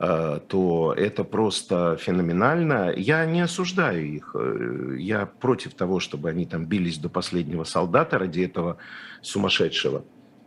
[0.00, 2.90] то это просто феноменально.
[2.96, 4.34] Я не осуждаю их.
[4.34, 8.78] Э, я против того, чтобы они там бились до последнего солдата ради этого
[9.20, 10.02] сумасшедшего.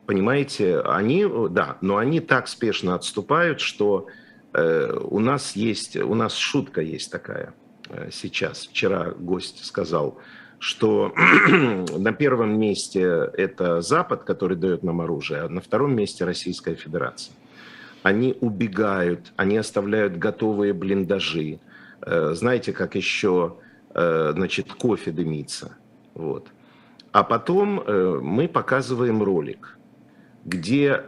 [0.08, 4.08] Понимаете, они, да, но они так спешно отступают, что
[4.54, 7.54] э, у нас есть, у нас шутка есть такая
[7.90, 8.66] э, сейчас.
[8.66, 10.18] Вчера гость сказал,
[10.58, 11.14] что
[11.48, 17.36] на первом месте это Запад, который дает нам оружие, а на втором месте Российская Федерация.
[18.04, 21.60] Они убегают, они оставляют готовые блиндажи.
[22.02, 23.58] Э, знаете, как еще,
[23.96, 25.78] э, значит, кофе дымится.
[26.14, 26.50] Вот.
[27.12, 29.78] А потом э, мы показываем ролик–
[30.46, 31.04] где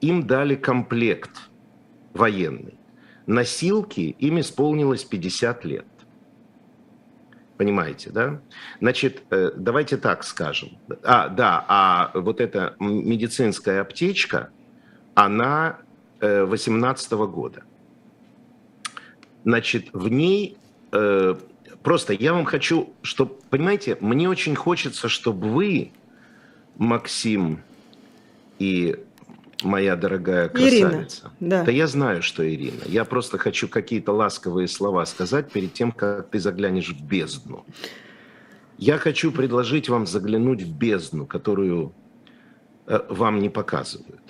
[0.00, 1.50] им дали комплект
[2.12, 2.74] военный.
[3.26, 5.86] Носилки им исполнилось 50 лет.
[7.56, 8.40] Понимаете, да?
[8.80, 10.70] Значит, давайте так скажем.
[11.04, 14.50] А, да, а вот эта медицинская аптечка,
[15.14, 15.78] она
[16.22, 17.62] 18 -го года.
[19.44, 20.56] Значит, в ней
[20.92, 21.34] э,
[21.82, 25.92] просто я вам хочу, чтобы, понимаете, мне очень хочется, чтобы вы,
[26.76, 27.60] Максим,
[28.58, 28.96] и
[29.64, 31.32] моя дорогая красавица.
[31.40, 31.64] Ирина, да.
[31.64, 32.82] да я знаю, что Ирина.
[32.86, 37.64] Я просто хочу какие-то ласковые слова сказать перед тем, как ты заглянешь в бездну.
[38.78, 41.92] Я хочу предложить вам заглянуть в бездну, которую
[42.86, 44.21] э, вам не показывают.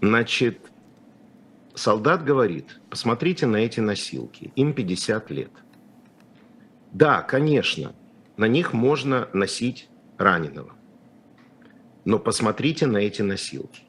[0.00, 0.58] Значит,
[1.74, 5.50] солдат говорит, посмотрите на эти носилки, им 50 лет.
[6.92, 7.94] Да, конечно,
[8.36, 10.72] на них можно носить раненого.
[12.04, 13.82] Но посмотрите на эти носилки.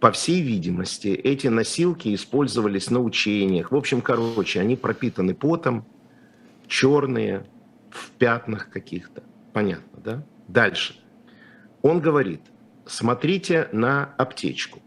[0.00, 3.72] По всей видимости, эти носилки использовались на учениях.
[3.72, 5.84] В общем, короче, они пропитаны потом,
[6.68, 7.46] черные,
[7.90, 9.24] в пятнах каких-то.
[9.52, 10.26] Понятно, да?
[10.46, 10.94] Дальше.
[11.82, 12.40] Он говорит,
[12.88, 14.80] смотрите на аптечку.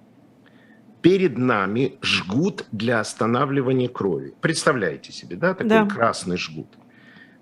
[1.02, 4.34] Перед нами жгут для останавливания крови.
[4.42, 5.86] Представляете себе, да, такой да.
[5.86, 6.68] красный жгут.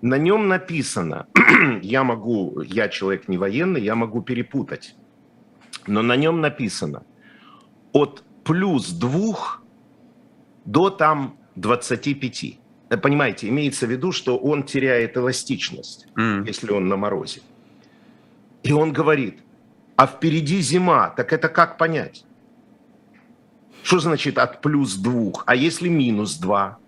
[0.00, 1.26] На нем написано,
[1.82, 4.94] я могу, я человек не военный, я могу перепутать,
[5.86, 7.02] но на нем написано
[7.92, 9.62] от плюс двух
[10.64, 12.58] до там 25.
[12.88, 16.46] Э, понимаете, имеется в виду, что он теряет эластичность, mm.
[16.46, 17.42] если он на морозе.
[18.62, 19.40] И он говорит,
[20.00, 22.24] а впереди зима, так это как понять?
[23.82, 25.44] Что значит от плюс двух?
[25.46, 26.78] А если минус два?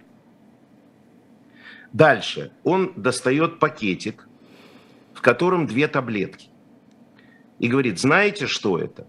[1.92, 4.27] Дальше он достает пакетик,
[5.12, 6.48] в котором две таблетки.
[7.59, 9.07] И говорит, знаете, что это?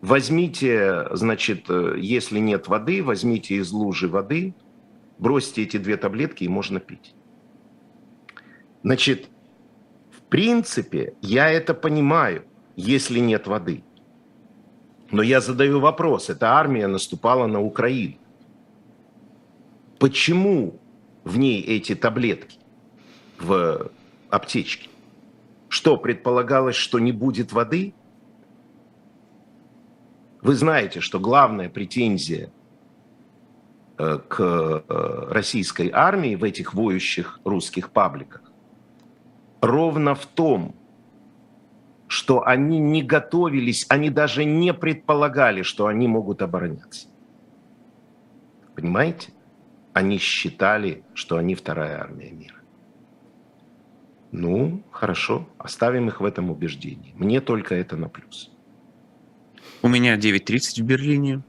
[0.00, 4.54] Возьмите, значит, э, если нет воды, возьмите из лужи воды,
[5.18, 7.16] бросьте эти две таблетки и можно пить.
[8.84, 9.28] Значит,
[10.12, 12.44] в принципе, я это понимаю,
[12.76, 13.82] если нет воды.
[15.10, 18.16] Но я задаю вопрос, эта армия наступала на Украину.
[19.98, 20.78] Почему
[21.24, 22.58] в ней эти таблетки
[23.38, 23.90] в
[24.28, 24.90] аптечке?
[25.68, 27.94] Что, предполагалось, что не будет воды?
[30.42, 32.52] Вы знаете, что главная претензия
[33.98, 38.42] э, к э, российской армии в этих воющих русских пабликах
[39.60, 40.74] ровно в том,
[42.08, 47.08] что они не готовились, они даже не предполагали, что они могут обороняться.
[48.74, 49.32] Понимаете?
[49.96, 52.56] они считали, что они вторая армия мира.
[54.30, 57.14] Ну, хорошо, оставим их в этом убеждении.
[57.14, 58.52] Мне только это на плюс.
[59.80, 61.42] У меня 9.30 в Берлине,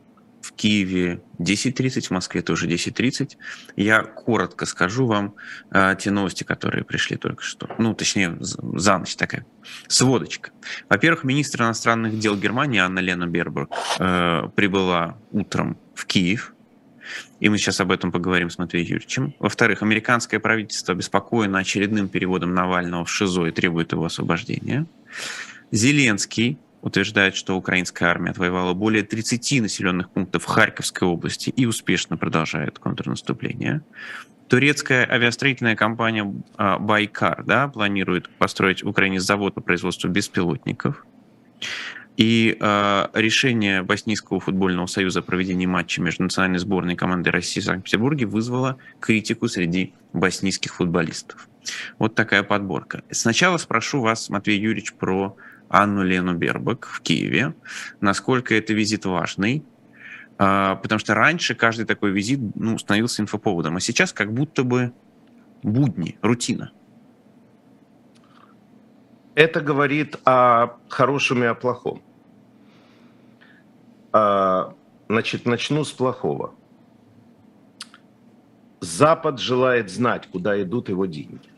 [0.47, 3.31] в Киеве 10.30, в Москве тоже 10.30.
[3.75, 5.35] Я коротко скажу вам
[5.71, 7.69] э, те новости, которые пришли только что.
[7.77, 9.45] Ну, точнее, за ночь такая
[9.87, 10.51] сводочка.
[10.89, 16.53] Во-первых, министр иностранных дел Германии Анна Лена Бербург э, прибыла утром в Киев
[17.39, 19.33] и мы сейчас об этом поговорим с Матвеем Юрьевичем.
[19.39, 24.85] Во-вторых, американское правительство обеспокоено очередным переводом Навального в ШИЗО и требует его освобождения.
[25.71, 26.57] Зеленский
[26.87, 33.81] утверждает, что украинская армия отвоевала более 30 населенных пунктов Харьковской области и успешно продолжает контрнаступление.
[34.47, 41.05] Турецкая авиастроительная компания а, «Байкар» да, планирует построить в Украине завод по производству беспилотников.
[42.15, 47.61] И э, решение Боснийского футбольного союза о проведении матча между национальной сборной и командой России
[47.61, 51.47] в Санкт-Петербурге вызвало критику среди боснийских футболистов.
[51.99, 53.03] Вот такая подборка.
[53.11, 55.37] Сначала спрошу вас, Матвей Юрьевич, про
[55.69, 57.53] Анну Лену Бербак в Киеве,
[58.01, 59.63] насколько это визит важный,
[60.37, 64.93] а, потому что раньше каждый такой визит ну, становился инфоповодом, а сейчас как будто бы
[65.63, 66.71] будни, рутина.
[69.35, 72.01] Это говорит о хорошем и о плохом.
[74.11, 74.73] А,
[75.09, 76.55] значит, начну с плохого.
[78.79, 81.49] Запад желает знать, куда идут его деньги.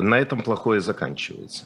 [0.00, 1.64] На этом плохое заканчивается.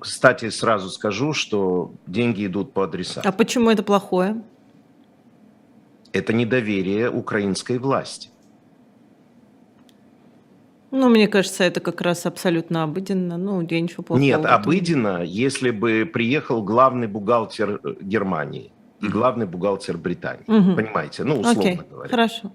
[0.00, 3.22] Кстати, сразу скажу, что деньги идут по адресам.
[3.24, 4.42] А почему это плохое?
[6.12, 8.30] Это недоверие украинской власти.
[10.90, 13.36] Ну, мне кажется, это как раз абсолютно обыденно.
[13.36, 14.24] Ну, я ничего плохого.
[14.24, 20.44] Нет, обыденно, если бы приехал главный бухгалтер э, Германии и главный бухгалтер Британии.
[20.46, 20.76] Мгм.
[20.76, 21.24] Понимаете?
[21.24, 22.08] Ну, условно Окей, говоря.
[22.08, 22.52] хорошо.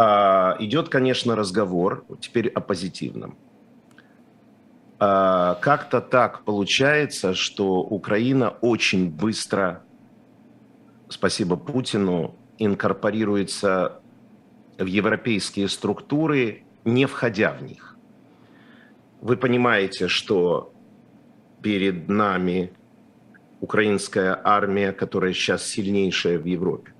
[0.00, 3.36] А, идет, конечно, разговор теперь о позитивном.
[5.00, 9.82] А, как-то так получается, что Украина очень быстро,
[11.08, 14.00] спасибо Путину, инкорпорируется
[14.78, 17.96] в европейские структуры, не входя в них.
[19.20, 20.72] Вы понимаете, что
[21.60, 22.72] перед нами
[23.60, 26.92] украинская армия, которая сейчас сильнейшая в Европе.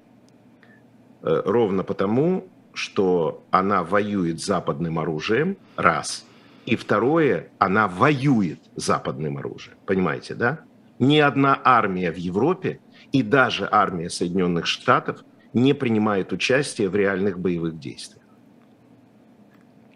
[1.23, 6.25] Э, Ровно потому, что она воюет западным оружием, раз.
[6.65, 9.77] И второе, она воюет западным оружием.
[9.85, 10.61] Понимаете, да?
[10.99, 12.81] Ни одна армия в Европе
[13.13, 18.25] и даже армия Соединенных Штатов не принимает участие в реальных боевых действиях.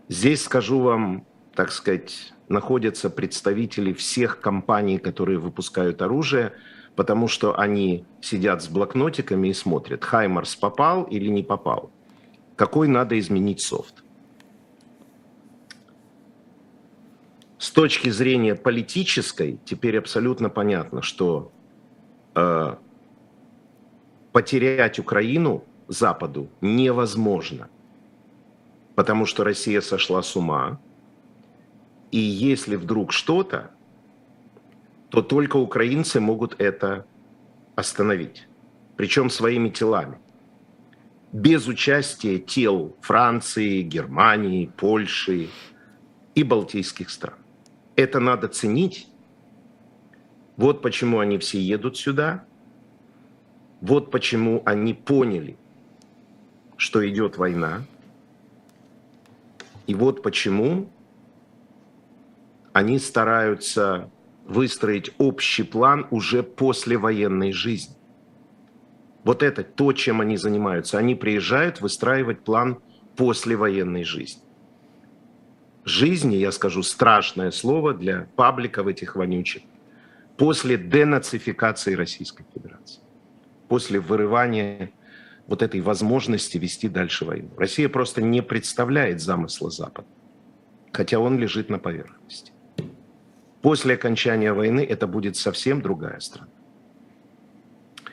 [0.09, 6.53] Здесь, скажу вам, так сказать, находятся представители всех компаний, которые выпускают оружие,
[6.97, 11.91] потому что они сидят с блокнотиками и смотрят, Хаймарс попал или не попал,
[12.57, 14.03] какой надо изменить софт.
[17.59, 21.53] С точки зрения политической, теперь абсолютно понятно, что
[22.35, 22.77] э,
[24.33, 27.69] потерять Украину Западу невозможно,
[28.95, 30.81] потому что Россия сошла с ума,
[32.11, 33.71] и если вдруг что-то,
[35.11, 37.07] то только украинцы могут это
[37.75, 38.49] остановить,
[38.97, 40.19] причем своими телами,
[41.33, 45.49] без участия тел Франции, Германии, Польши
[46.35, 47.37] и балтийских стран.
[47.97, 49.09] Это надо ценить.
[50.57, 52.45] Вот почему они все едут сюда.
[53.81, 55.57] Вот почему они поняли,
[56.77, 57.83] что идет война.
[59.87, 60.89] И вот почему
[62.73, 64.11] они стараются
[64.47, 67.97] выстроить общий план уже после военной жизни.
[69.25, 70.99] Вот это то, чем они занимаются.
[70.99, 72.79] Они приезжают выстраивать план
[73.17, 74.43] после военной жизни.
[75.85, 79.63] Жизни, я скажу страшное слово для пабликов этих вонючих,
[80.37, 83.01] после денацификации Российской Федерации,
[83.69, 84.93] после вырывания
[85.49, 87.51] вот этой возможности вести дальше войну.
[87.57, 90.07] Россия просто не представляет замысла Запада,
[90.93, 92.53] хотя он лежит на поверхности.
[93.61, 96.51] После окончания войны это будет совсем другая страна.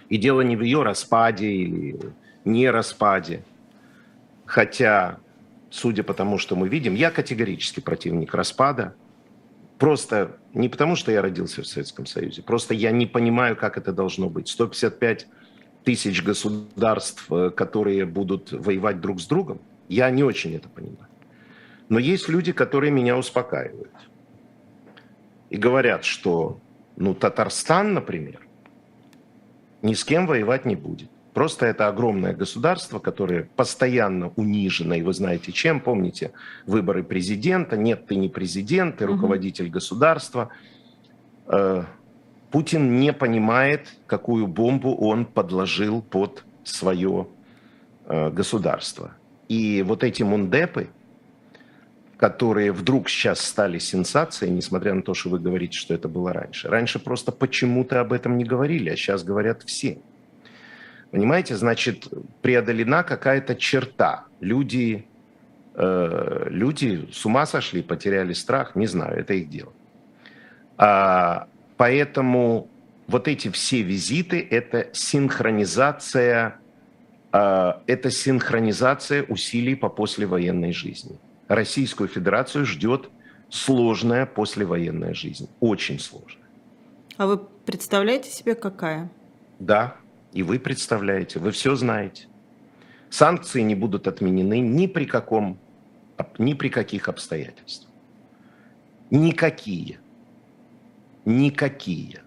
[0.09, 1.99] И дело не в ее распаде или
[2.43, 3.43] не распаде,
[4.45, 5.19] хотя,
[5.69, 8.95] судя по тому, что мы видим, я категорически противник распада,
[9.77, 13.93] просто не потому, что я родился в Советском Союзе, просто я не понимаю, как это
[13.93, 14.47] должно быть.
[14.47, 15.27] 155
[15.83, 21.07] тысяч государств, э, которые будут воевать друг с другом, я не очень это понимаю.
[21.87, 23.93] Но есть люди, которые меня успокаивают
[25.49, 26.59] и говорят, что
[26.95, 28.41] ну, Татарстан, например,
[29.81, 31.09] ни с кем воевать не будет.
[31.33, 36.31] Просто это огромное государство, которое постоянно унижено, и вы знаете чем, помните,
[36.65, 40.49] выборы президента, нет, ты не президент, ты руководитель государства.
[41.47, 41.83] Э,
[42.51, 47.27] Путин не понимает, какую бомбу он подложил под свое
[48.05, 49.11] э, государство.
[49.47, 50.89] И вот эти мундепы,
[52.19, 56.67] которые вдруг сейчас стали сенсацией, несмотря на то, что вы говорите, что это было раньше.
[56.67, 59.99] Раньше просто почему-то об этом не говорили, а сейчас говорят все.
[61.11, 62.09] Понимаете, значит,
[62.41, 64.25] преодолена какая-то черта.
[64.41, 65.05] Люди,
[65.75, 69.71] э, люди с ума сошли, потеряли страх, не знаю, это их дело.
[70.77, 72.67] А, поэтому
[73.07, 76.59] вот эти все визиты– это синхронизация,
[77.31, 81.17] э, это синхронизация усилий по послевоенной жизни.
[81.49, 83.09] Российскую Федерацию ждет
[83.49, 86.47] сложная послевоенная жизнь, очень сложная.
[87.17, 89.11] А вы представляете себе, какая?
[89.57, 89.95] Да,
[90.31, 92.27] и вы представляете, вы все знаете.
[93.09, 95.57] Санкции не будут отменены ни при каком,
[96.37, 97.91] ни при каких обстоятельствах.
[99.09, 99.99] Никакие.
[101.25, 102.21] Никакие.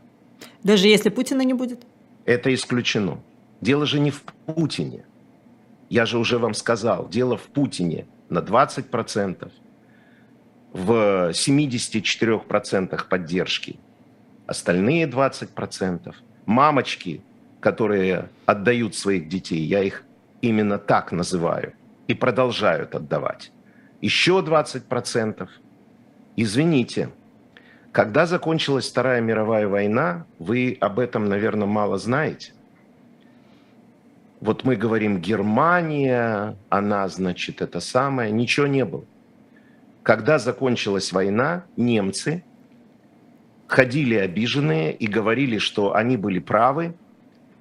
[0.65, 1.87] Даже если Путина не будет?
[2.25, 3.21] Это исключено.
[3.61, 5.05] Дело же не в Путине.
[5.91, 9.51] Я же уже вам сказал, дело в Путине на 20%,
[10.73, 13.79] в 74% поддержки.
[14.47, 16.15] Остальные 20%.
[16.47, 17.21] Мамочки,
[17.61, 20.05] которые отдают своих детей, я их
[20.41, 21.75] именно так называю,
[22.09, 23.53] и продолжают отдавать.
[24.01, 25.49] Еще 20%.
[26.37, 27.11] Извините,
[27.93, 32.55] когда закончилась Вторая мировая война, вы об этом, наверное, мало знаете.
[34.43, 39.05] Вот мы говорим Германия, она, значит, это самое, ничего не было.
[40.03, 42.43] Когда закончилась война, немцы
[43.69, 46.97] ходили обиженные и говорили, что они были правы,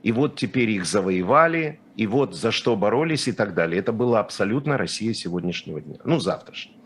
[0.02, 3.80] и вот теперь их завоевали, и вот за что боролись и так далее.
[3.80, 6.80] Это была абсолютно Россия сегодняшнего дня, ну, завтрашнего.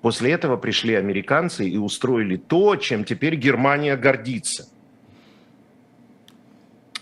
[0.00, 4.68] После этого пришли американцы и устроили то, чем теперь Германия гордится.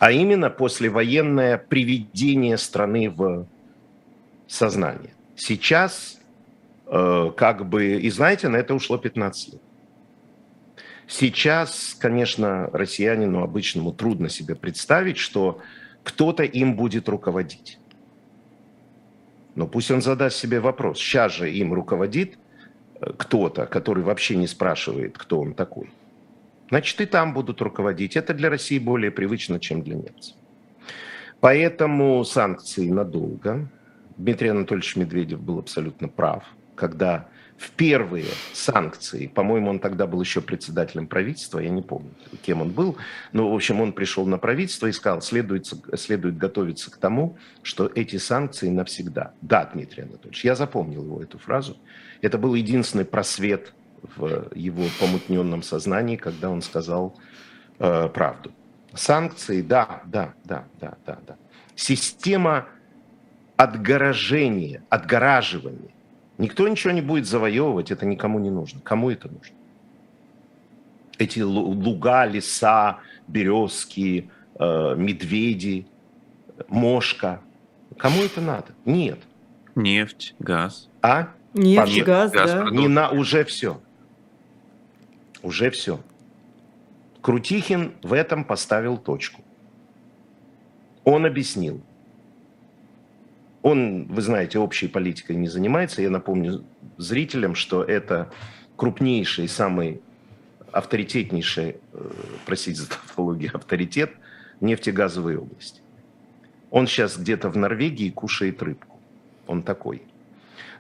[0.00, 3.46] А именно послевоенное приведение страны в
[4.48, 5.12] сознание.
[5.36, 6.18] Сейчас
[6.86, 9.62] э, как бы, и знаете, на это ушло 15 лет.
[11.06, 15.60] Сейчас, конечно, россиянину обычному трудно себе представить, что
[16.02, 17.78] кто-то им будет руководить.
[19.54, 20.98] Но пусть он задаст себе вопрос.
[20.98, 22.38] Сейчас же им руководит
[23.18, 25.90] кто-то, который вообще не спрашивает, кто он такой,
[26.70, 28.16] значит и там будут руководить.
[28.16, 30.34] Это для России более привычно, чем для немцев.
[31.40, 33.68] Поэтому санкции надолго.
[34.16, 36.44] Дмитрий Анатольевич Медведев был абсолютно прав,
[36.74, 37.28] когда
[37.60, 42.10] в первые санкции, по-моему, он тогда был еще председателем правительства, я не помню,
[42.42, 42.96] кем он был,
[43.32, 47.90] но, в общем, он пришел на правительство и сказал, следует, следует готовиться к тому, что
[47.94, 49.32] эти санкции навсегда.
[49.42, 51.76] Да, Дмитрий Анатольевич, я запомнил его эту фразу.
[52.22, 53.74] Это был единственный просвет
[54.16, 57.16] в его помутненном сознании, когда он сказал
[57.78, 58.52] э, правду.
[58.94, 61.36] Санкции, да, да, да, да, да, да.
[61.76, 62.66] Система
[63.56, 65.90] отгорожения, отгораживания
[66.40, 68.80] Никто ничего не будет завоевывать, это никому не нужно.
[68.80, 69.54] Кому это нужно?
[71.18, 75.86] Эти луга, леса, березки, э, медведи,
[76.68, 77.42] мошка.
[77.98, 78.68] Кому это надо?
[78.86, 79.18] Нет.
[79.74, 80.88] Нефть, газ.
[81.02, 81.28] А?
[81.52, 82.70] Нефть, Нефть газ, газ, да.
[82.70, 83.78] Не на, уже все.
[85.42, 86.00] Уже все.
[87.20, 89.42] Крутихин в этом поставил точку.
[91.04, 91.82] Он объяснил,
[93.62, 96.02] он, вы знаете, общей политикой не занимается.
[96.02, 96.64] Я напомню
[96.96, 98.30] зрителям, что это
[98.76, 100.00] крупнейший, самый
[100.72, 102.10] авторитетнейший, э,
[102.46, 104.12] простите за тавтологию, авторитет
[104.60, 105.82] нефтегазовой области.
[106.70, 108.98] Он сейчас где-то в Норвегии кушает рыбку.
[109.46, 110.02] Он такой.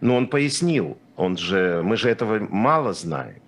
[0.00, 3.42] Но он пояснил, он же, мы же этого мало знаем.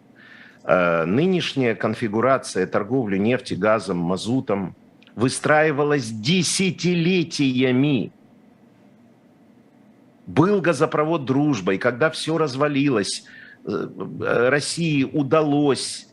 [0.64, 4.76] Э, нынешняя конфигурация торговли нефтью, газом, мазутом
[5.16, 8.12] выстраивалась десятилетиями.
[10.26, 13.24] Был газопровод «Дружба», и когда все развалилось,
[13.64, 16.06] э, э, России удалось,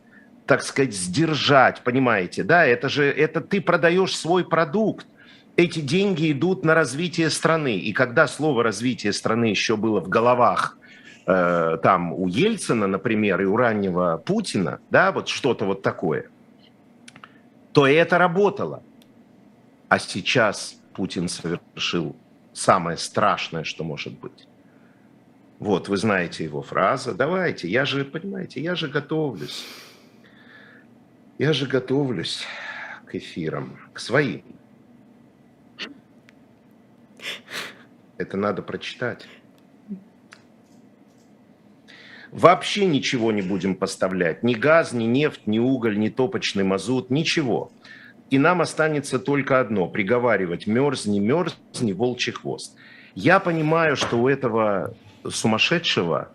[0.47, 5.05] так сказать, сдержать, понимаете, да, это же, это ты продаешь свой продукт,
[5.57, 10.78] эти деньги идут на развитие страны, и когда слово «развитие страны» еще было в головах
[11.25, 16.29] э, там у Ельцина, например, и у раннего Путина, да, вот что-то вот такое,
[17.73, 18.83] то это работало.
[19.87, 22.15] А сейчас Путин совершил
[22.53, 24.47] самое страшное, что может быть.
[25.59, 27.13] Вот, вы знаете его фраза.
[27.13, 29.65] Давайте, я же, понимаете, я же готовлюсь.
[31.37, 32.45] Я же готовлюсь
[33.05, 34.43] к эфирам, к своим.
[38.17, 39.27] Это надо прочитать.
[42.31, 44.43] Вообще ничего не будем поставлять.
[44.43, 47.71] Ни газ, ни нефть, ни уголь, ни топочный мазут, ничего
[48.29, 52.75] и нам останется только одно– приговаривать «мерзни, мерзни, волчий хвост».
[53.15, 54.93] Я понимаю, что у этого
[55.27, 56.29] сумасшедшего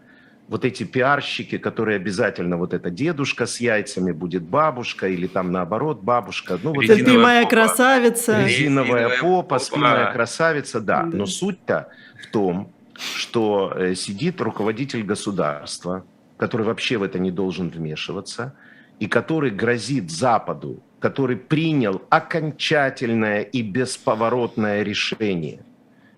[0.49, 6.03] вот эти пиарщики, которые обязательно вот эта дедушка с яйцами будет бабушка или там наоборот
[6.03, 6.59] бабушка.
[6.63, 8.45] Ну, вот спиная красавица.
[8.45, 11.05] Резиновая попа, спиная красавица, да.
[11.05, 11.89] Но суть-то
[12.23, 16.05] в том, что э, сидит руководитель государства,
[16.37, 18.55] который вообще в это не должен вмешиваться,
[19.01, 25.61] и который грозит Западу который принял окончательное и бесповоротное решение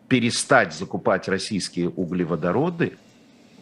[0.06, 2.96] перестать закупать российские углеводороды,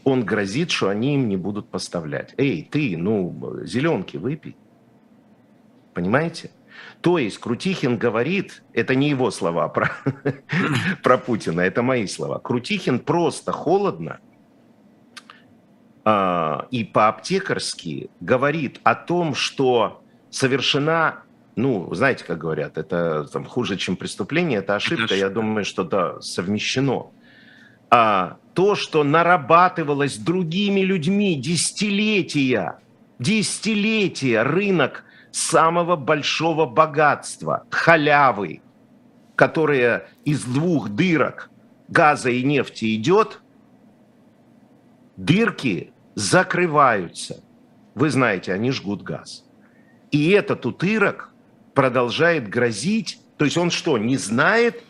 [0.04, 2.34] он грозит, что они им не будут поставлять.
[2.36, 3.34] Эй, ты, ну,
[3.64, 4.54] зеленки выпей.
[5.94, 6.50] Понимаете?
[7.04, 9.92] То есть Крутихин говорит, это не его слова про,
[11.02, 12.38] про Путина, это мои слова.
[12.38, 14.20] Крутихин просто холодно
[16.02, 21.24] а, и по-аптекарски говорит о том, что совершена,
[21.56, 25.84] ну, знаете, как говорят, это там, хуже, чем преступление, это ошибка, это я думаю, что
[25.84, 27.10] да, совмещено.
[27.90, 32.78] А, то, что нарабатывалось другими людьми десятилетия,
[33.18, 38.62] десятилетия рынок самого большого богатства, халявы,
[39.34, 41.50] которая из двух дырок
[41.88, 43.40] газа и нефти идет,
[45.16, 47.42] дырки закрываются.
[47.96, 49.44] Вы знаете, они жгут газ.
[50.12, 51.32] И этот утырок
[51.74, 54.84] продолжает грозить, то есть он что, не знает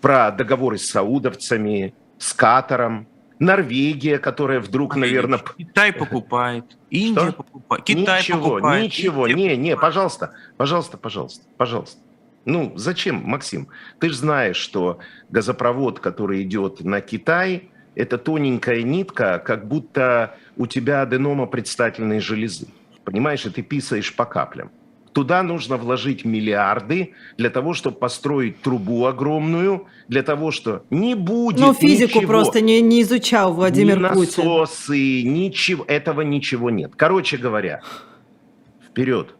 [0.00, 3.08] про договоры с саудовцами, с Катаром,
[3.38, 5.40] Норвегия, которая вдруг, наверное...
[5.58, 7.32] Китай покупает, Индия что?
[7.32, 8.84] покупает, Китай ничего, покупает.
[8.84, 11.98] Ничего, Индия не, не, пожалуйста, пожалуйста, пожалуйста, пожалуйста.
[12.46, 13.68] Ну, зачем, Максим?
[13.98, 20.66] Ты же знаешь, что газопровод, который идет на Китай, это тоненькая нитка, как будто у
[20.66, 22.68] тебя аденома предстательной железы.
[23.04, 24.70] Понимаешь, и ты писаешь по каплям.
[25.16, 31.58] Туда нужно вложить миллиарды для того, чтобы построить трубу огромную, для того, что не будет
[31.58, 32.26] Ну, физику ничего.
[32.32, 34.44] просто не, не изучал Владимир ни Путин.
[34.44, 36.92] насосы, ничего, этого ничего нет.
[36.96, 37.80] Короче говоря,
[38.86, 39.34] вперед,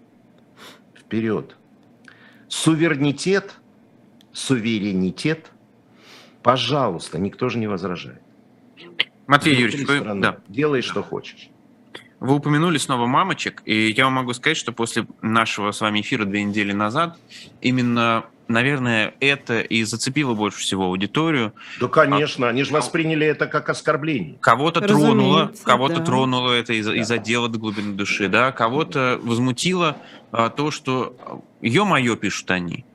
[0.99, 1.55] вперед.
[2.49, 3.57] Суверенитет,
[4.33, 5.51] суверенитет,
[6.43, 8.23] пожалуйста, никто же не возражает.
[9.27, 10.39] Матвей Юрьевич, вы, да.
[10.49, 11.51] делай, что хочешь.
[12.21, 16.25] Вы упомянули снова мамочек, и я вам могу сказать, что после нашего с вами эфира
[16.25, 17.19] две недели назад
[17.61, 21.53] именно, наверное, это и зацепило больше всего аудиторию.
[21.79, 24.39] Да, конечно, они же восприняли это как оскорбление.
[24.41, 26.05] Кого-то тронуло, кого-то да.
[26.05, 26.97] тронуло это из-за да.
[26.97, 29.99] из дела до глубины души, да, кого-то возмутило
[30.33, 32.87] а, то, что ё-моё, пишут они,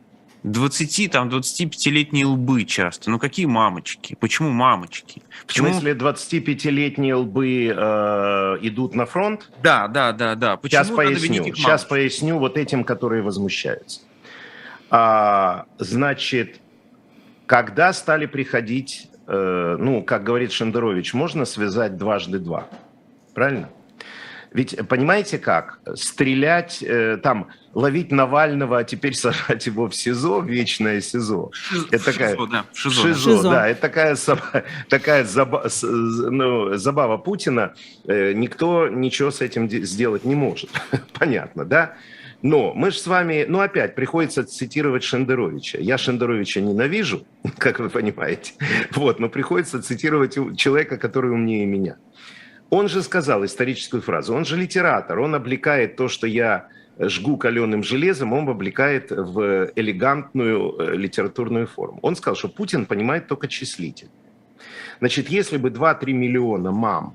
[0.43, 3.11] 20, там, 25-летние лбы часто.
[3.11, 4.17] Ну какие мамочки?
[4.19, 5.21] Почему мамочки?
[5.45, 5.67] Почему...
[5.67, 9.51] В смысле 25-летние лбы э, идут на фронт?
[9.61, 10.57] Да, да, да, да.
[10.57, 11.43] Почему сейчас поясню.
[11.55, 14.01] Сейчас поясню вот этим, которые возмущаются.
[14.89, 16.59] А, значит,
[17.45, 22.67] когда стали приходить, э, ну, как говорит Шендерович, можно связать дважды два.
[23.35, 23.69] Правильно?
[24.53, 25.79] Ведь понимаете как?
[25.95, 31.51] Стрелять, э, там, ловить Навального, а теперь сажать его в СИЗО, вечное СИЗО.
[31.53, 32.65] Шизо, это такая, шизо, да.
[32.73, 33.49] Шизо, шизо, шизо.
[33.49, 33.67] да.
[33.69, 34.17] Это такая,
[34.89, 37.73] такая заба, ну, забава Путина.
[38.05, 40.69] Э, никто ничего с этим сделать не может.
[41.17, 41.95] Понятно, да?
[42.41, 45.77] Но мы же с вами, ну опять, приходится цитировать Шендеровича.
[45.79, 47.25] Я Шендеровича ненавижу,
[47.57, 48.53] как вы понимаете.
[48.91, 51.97] Вот, но приходится цитировать человека, который умнее меня.
[52.71, 57.83] Он же сказал историческую фразу, он же литератор, он облекает то, что я жгу каленым
[57.83, 61.99] железом, он облекает в элегантную э, литературную форму.
[62.01, 64.07] Он сказал, что Путин понимает только числитель.
[64.99, 67.13] Значит, если бы 2-3 миллиона мам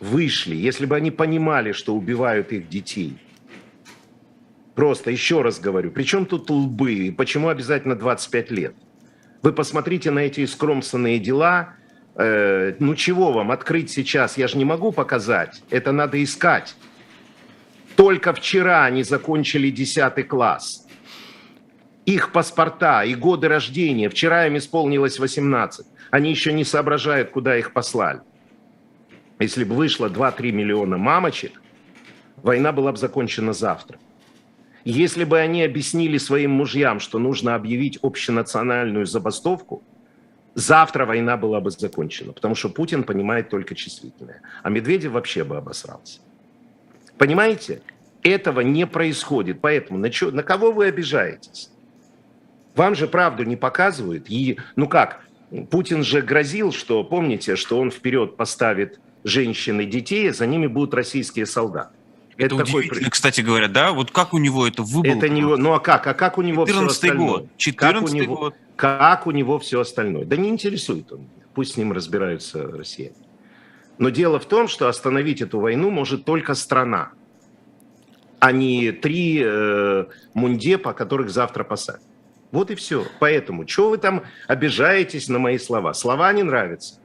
[0.00, 3.18] вышли, если бы они понимали, что убивают их детей,
[4.74, 8.74] просто еще раз говорю, причем тут лбы, почему обязательно 25 лет?
[9.42, 11.74] Вы посмотрите на эти скромственные дела,
[12.16, 16.76] э, ну чего вам открыть сейчас, я же не могу показать, это надо искать.
[17.96, 20.86] Только вчера они закончили 10 класс.
[22.06, 27.72] Их паспорта и годы рождения, вчера им исполнилось 18, они еще не соображают, куда их
[27.72, 28.20] послали.
[29.38, 31.60] Если бы вышло 2-3 миллиона мамочек,
[32.36, 33.98] война была бы закончена завтра.
[34.84, 39.82] Если бы они объяснили своим мужьям, что нужно объявить общенациональную забастовку–
[40.54, 45.56] завтра война была бы закончена, потому что Путин понимает только числительное, а Медведев вообще бы
[45.56, 46.20] обосрался.
[47.18, 47.82] Понимаете?
[48.22, 51.70] Этого не происходит, поэтому на, чё, на кого вы обижаетесь?
[52.74, 54.30] Вам же правду не показывают.
[54.30, 55.20] И, ну как,
[55.70, 60.66] Путин же грозил, что, помните, что он вперед поставит женщин и детей, а за ними
[60.66, 61.94] будут российские солдаты.
[62.36, 63.10] Это, это удивительно, такой...
[63.10, 63.92] кстати говоря, да?
[63.92, 65.16] Вот как у него это выбыло?
[65.16, 65.42] Это не...
[65.42, 66.06] Ну а как?
[66.06, 67.28] А как у него 14 все остальное?
[67.28, 67.48] год.
[67.56, 68.54] 14 как год.
[68.76, 70.24] Как у него все остальное?
[70.24, 71.28] Да не интересует он.
[71.54, 73.14] Пусть с ним разбираются россияне.
[73.98, 77.12] Но дело в том, что остановить эту войну может только страна,
[78.40, 82.02] а не три э, мундепа, которых завтра посадят.
[82.50, 83.06] Вот и все.
[83.20, 85.92] Поэтому, что вы там обижаетесь на мои слова?
[85.94, 87.00] Слова не нравятся.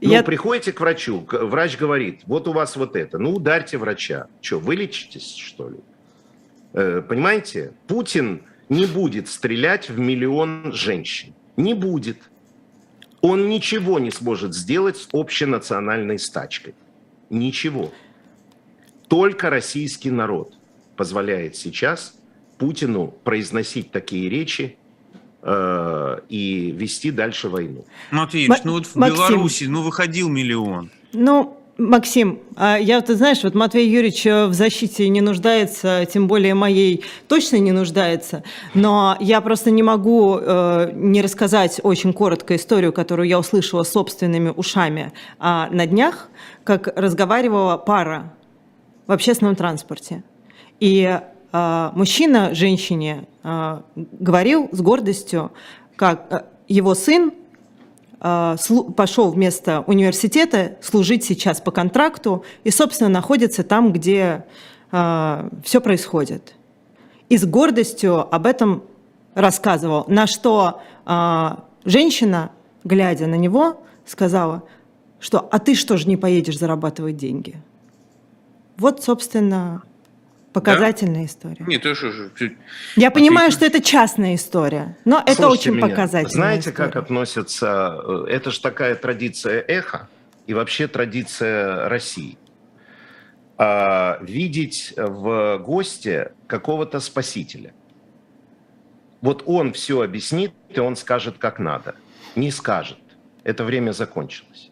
[0.00, 0.22] Ну, Я...
[0.22, 4.26] приходите к врачу, врач говорит, вот у вас вот это, ну, ударьте врача.
[4.42, 5.78] Что, вылечитесь, что ли?
[6.74, 7.72] Э, понимаете?
[7.86, 11.34] Путин не будет стрелять в миллион женщин.
[11.56, 12.18] Не будет.
[13.22, 16.74] Он ничего не сможет сделать с общенациональной стачкой.
[17.30, 17.92] Ничего.
[19.08, 20.52] Только российский народ
[20.96, 22.14] позволяет сейчас
[22.58, 24.76] Путину произносить такие речи,
[25.46, 27.84] э, и вести дальше войну.
[28.10, 29.16] Матвей Юрьевич, ну вот в Максим.
[29.16, 30.90] Беларуси, ну выходил миллион.
[31.12, 36.26] Ну, Максим, а я, ты знаешь, вот Матвей Юрьевич э, в защите не нуждается, тем
[36.26, 38.42] более моей точно не нуждается,
[38.74, 44.52] но я просто не могу э, не рассказать очень коротко историю, которую я услышала собственными
[44.56, 46.28] ушами а, на днях,
[46.64, 48.34] как разговаривала пара
[49.06, 50.24] в общественном транспорте.
[50.80, 51.20] И
[51.94, 55.52] мужчина женщине э, говорил с гордостью,
[55.96, 57.32] как э, его сын
[58.20, 64.46] слу- пошел вместо университета служить сейчас по контракту и, собственно, находится там, где
[64.90, 66.54] все происходит.
[67.28, 68.84] И с гордостью об этом
[69.34, 70.06] рассказывал.
[70.08, 70.80] На что
[71.84, 72.50] женщина,
[72.84, 74.62] глядя на него, сказала,
[75.20, 77.56] что «а ты что же не поедешь зарабатывать деньги?»
[78.78, 79.82] Вот, собственно,
[80.60, 81.64] показательная история.
[81.66, 82.30] Нет, это что же...
[82.96, 85.88] Я понимаю, что это частная история, но это Слушайте очень меня.
[85.88, 86.90] показательная Знаете, история.
[86.92, 88.00] как относятся...
[88.04, 90.08] э, Это же такая традиция эхо
[90.46, 92.38] и вообще традиция России.
[93.58, 97.72] А, видеть в госте какого-то спасителя.
[99.22, 101.94] Вот он все объяснит, и он скажет, как надо.
[102.34, 102.98] Не скажет.
[103.44, 104.70] Это время закончилось.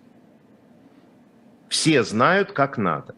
[1.69, 3.15] Все знают, как надо.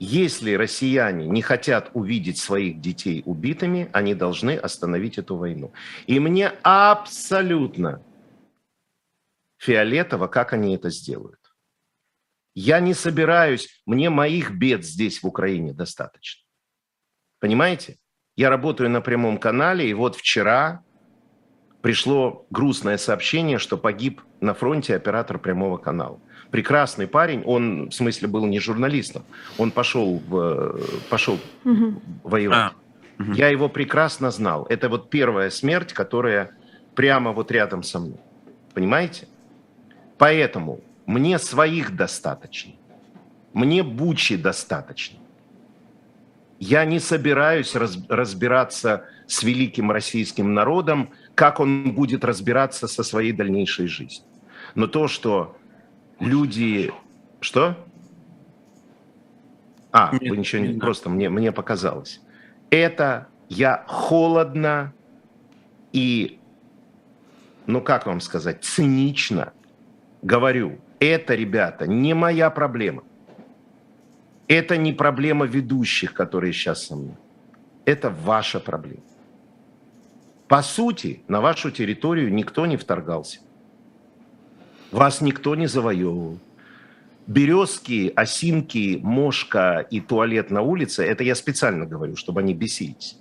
[0.00, 5.72] Если россияне не хотят увидеть своих детей убитыми, они должны остановить эту войну.
[6.06, 8.04] И мне абсолютно
[9.58, 11.40] фиолетово, как они это сделают.
[12.54, 16.44] Я не собираюсь, мне моих бед здесь, в Украине, достаточно.
[17.40, 17.98] Понимаете?
[18.36, 20.84] Я работаю на прямом канале, и вот вчера
[21.82, 26.20] пришло грустное сообщение, что погиб на фронте оператор прямого канала.
[26.50, 29.24] Прекрасный парень, он, в смысле, был не журналистом,
[29.58, 30.80] он пошел, в,
[31.10, 32.00] пошел Мгм.
[32.24, 32.58] воевать.
[32.58, 32.72] А,
[33.18, 33.32] мгм.
[33.34, 34.66] Я его прекрасно знал.
[34.70, 36.52] Это вот первая смерть, которая
[36.94, 38.18] прямо вот рядом со мной.
[38.72, 39.28] Понимаете?
[40.16, 42.72] Поэтому мне своих достаточно.
[43.52, 45.18] Мне Бучи достаточно.
[46.58, 53.32] Я не собираюсь раз- разбираться с великим российским народом, как он будет разбираться со своей
[53.32, 54.26] дальнейшей жизнью.
[54.74, 55.56] Но то, что
[56.20, 56.92] люди...
[57.40, 57.76] Что?
[59.92, 60.68] А, Нет, вы ничего не...
[60.68, 60.80] не знаю.
[60.80, 62.20] Просто мне, мне показалось.
[62.70, 64.92] Это я холодно
[65.92, 66.38] и,
[67.66, 69.52] ну как вам сказать, цинично
[70.22, 70.78] говорю.
[71.00, 73.04] Это, ребята, не моя проблема.
[74.48, 77.16] Это не проблема ведущих, которые сейчас со мной.
[77.84, 79.02] Это ваша проблема.
[80.48, 83.40] По сути, на вашу территорию никто не вторгался.
[84.90, 86.38] Вас никто не завоевывал.
[87.26, 93.18] Березки, осинки, мошка и туалет на улице, это я специально говорю, чтобы они бесились.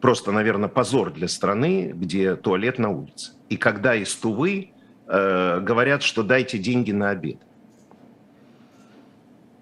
[0.00, 3.32] Просто, наверное, позор для страны, где туалет на улице.
[3.48, 4.70] И когда из Тувы
[5.06, 7.38] э, говорят, что дайте деньги на обед.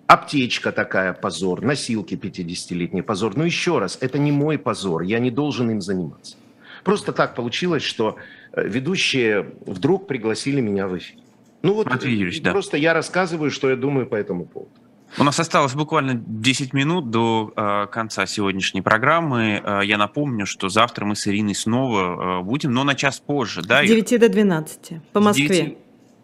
[0.07, 3.37] Аптечка такая позор, носилки 50-летний позор.
[3.37, 6.37] Но еще раз, это не мой позор, я не должен им заниматься.
[6.85, 8.17] Просто так получилось, что
[8.63, 11.19] ведущие вдруг пригласили меня в эфир.
[11.63, 12.53] Ну вот Матвей Юрьевич, да.
[12.53, 14.73] просто я рассказываю, что я думаю по этому поводу.
[15.19, 19.63] У нас осталось буквально 10 минут до э, конца сегодняшней программы.
[19.65, 23.63] Э, я напомню, что завтра мы с Ириной снова э, будем, но на час позже.
[23.63, 24.05] Да, С Ир?
[24.05, 25.49] 9 до 12 по Москве.
[25.49, 25.79] 9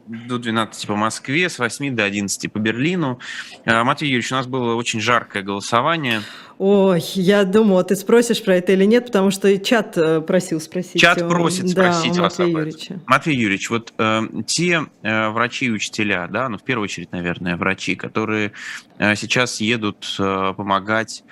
[0.07, 3.21] До 12 по Москве, с 8 до 11 по Берлину.
[3.65, 6.23] Э, Матвей Юрьевич, у нас было очень жаркое голосование.
[6.59, 11.01] Ой, я думала, ты спросишь про это или нет, потому что чат э, просил спросить.
[11.01, 12.69] Чат просит да, спросить у вас Матвея об этом.
[12.69, 13.01] Юрьевича.
[13.07, 17.57] Матвей Юрьевич, вот э, те э, врачи и учителя, да, ну в первую очередь, наверное,
[17.57, 18.53] врачи, которые
[18.99, 21.25] э, сейчас едут э, помогать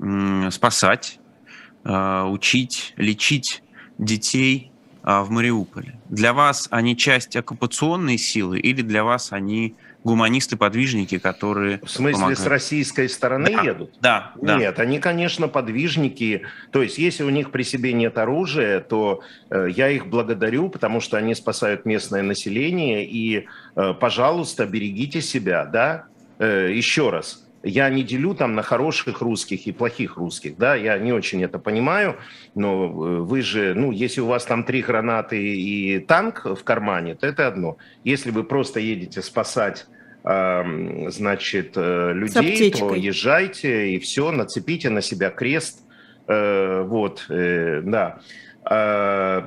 [0.00, 1.18] м, спасать,
[1.84, 3.62] э, учить, лечить
[3.98, 4.67] детей э,
[5.08, 5.98] в Мариуполе.
[6.10, 12.38] Для вас они часть оккупационной силы или для вас они гуманисты-подвижники, которые В смысле, помогают?
[12.38, 13.62] с российской стороны Да.
[13.62, 13.90] едут?
[14.00, 14.58] Да, да.
[14.58, 16.42] Нет, они, конечно, подвижники.
[16.70, 21.00] То есть, если у них при себе нет оружия, то э, я их благодарю, потому
[21.00, 23.04] что они спасают местное население.
[23.06, 23.46] И,
[23.76, 26.04] э, пожалуйста, берегите себя, да.
[26.38, 30.98] Э, еще раз, я не делю там на хороших русских и плохих русских, да, я
[30.98, 32.16] не очень это понимаю,
[32.54, 32.88] но э,
[33.20, 37.46] вы же, ну, если у вас там три гранаты и танк в кармане, то это
[37.46, 37.76] одно.
[38.04, 39.86] Если вы просто едете спасать
[40.24, 45.80] значит, э, людей, то езжайте и все, нацепите на себя крест.
[46.26, 48.20] Э, Вот, да.
[48.70, 49.46] А,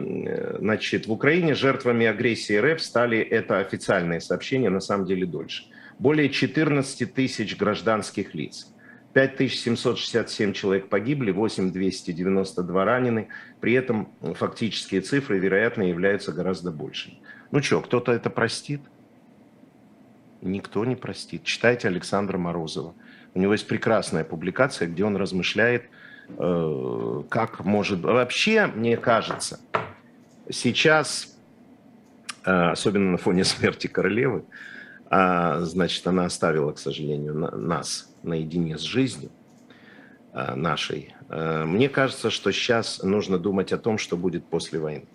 [0.59, 5.65] Значит, в Украине жертвами агрессии РФ стали, это официальные сообщения, на самом деле дольше,
[6.01, 8.73] более 14 тысяч гражданских лиц.
[9.13, 13.27] 5767 человек погибли, 8292 ранены.
[13.59, 17.19] При этом фактические цифры, вероятно, являются гораздо большими.
[17.51, 18.81] Ну что, кто-то это простит?
[20.41, 21.43] Никто не простит.
[21.43, 22.95] Читайте Александра Морозова.
[23.35, 25.83] У него есть прекрасная публикация, где он размышляет,
[26.29, 27.99] э, как может...
[27.99, 29.59] Вообще, мне кажется,
[30.49, 31.37] сейчас,
[32.43, 34.45] э, особенно на фоне смерти королевы,
[35.14, 39.30] а, значит, она оставила, к сожалению, нас наедине с жизнью
[40.32, 41.14] а, нашей.
[41.28, 45.05] А, мне кажется, что сейчас нужно думать о том, что будет после войны.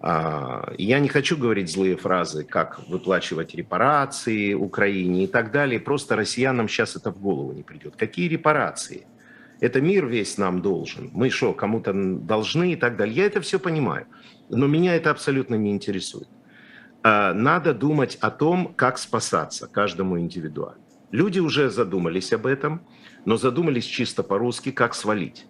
[0.00, 5.80] Я не хочу говорить злые фразы, как выплачивать репарации Украине и так далее.
[5.80, 7.96] Просто россиянам сейчас это в голову не придет.
[7.96, 9.08] Какие репарации?
[9.58, 11.10] Это мир весь нам должен.
[11.12, 13.16] Мы что, кому-то должны и так далее.
[13.16, 14.06] Я это все понимаю.
[14.48, 16.28] Но меня это абсолютно не интересует.
[17.02, 20.82] Надо думать о том, как спасаться каждому индивидуально.
[21.10, 22.82] Люди уже задумались об этом,
[23.24, 25.46] но задумались чисто по-русски, как свалить.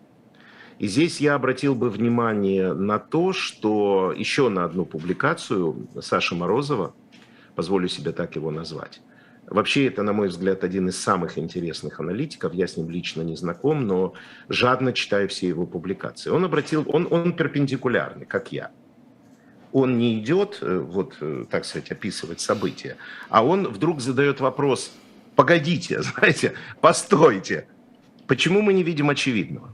[0.78, 6.94] И здесь я обратил бы внимание на то, что еще на одну публикацию Саши Морозова,
[7.56, 9.00] позволю себе так его назвать,
[9.50, 12.52] Вообще, это, на мой взгляд, один из самых интересных аналитиков.
[12.52, 14.12] Я с ним лично не знаком, но
[14.48, 16.30] жадно читаю все его публикации.
[16.30, 18.70] Он обратил, он, он перпендикулярный, как я.
[19.72, 22.96] Он не идет, э, вот, э, так сказать, описывать события,
[23.28, 24.92] а он вдруг задает вопрос–
[25.38, 27.68] погодите, знаете, постойте.
[28.26, 29.72] Почему мы не видим очевидного?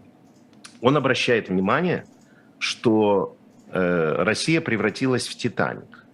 [0.83, 2.05] Он обращает внимание,
[2.59, 3.37] что
[3.73, 6.05] э, Россия превратилась в Титаник.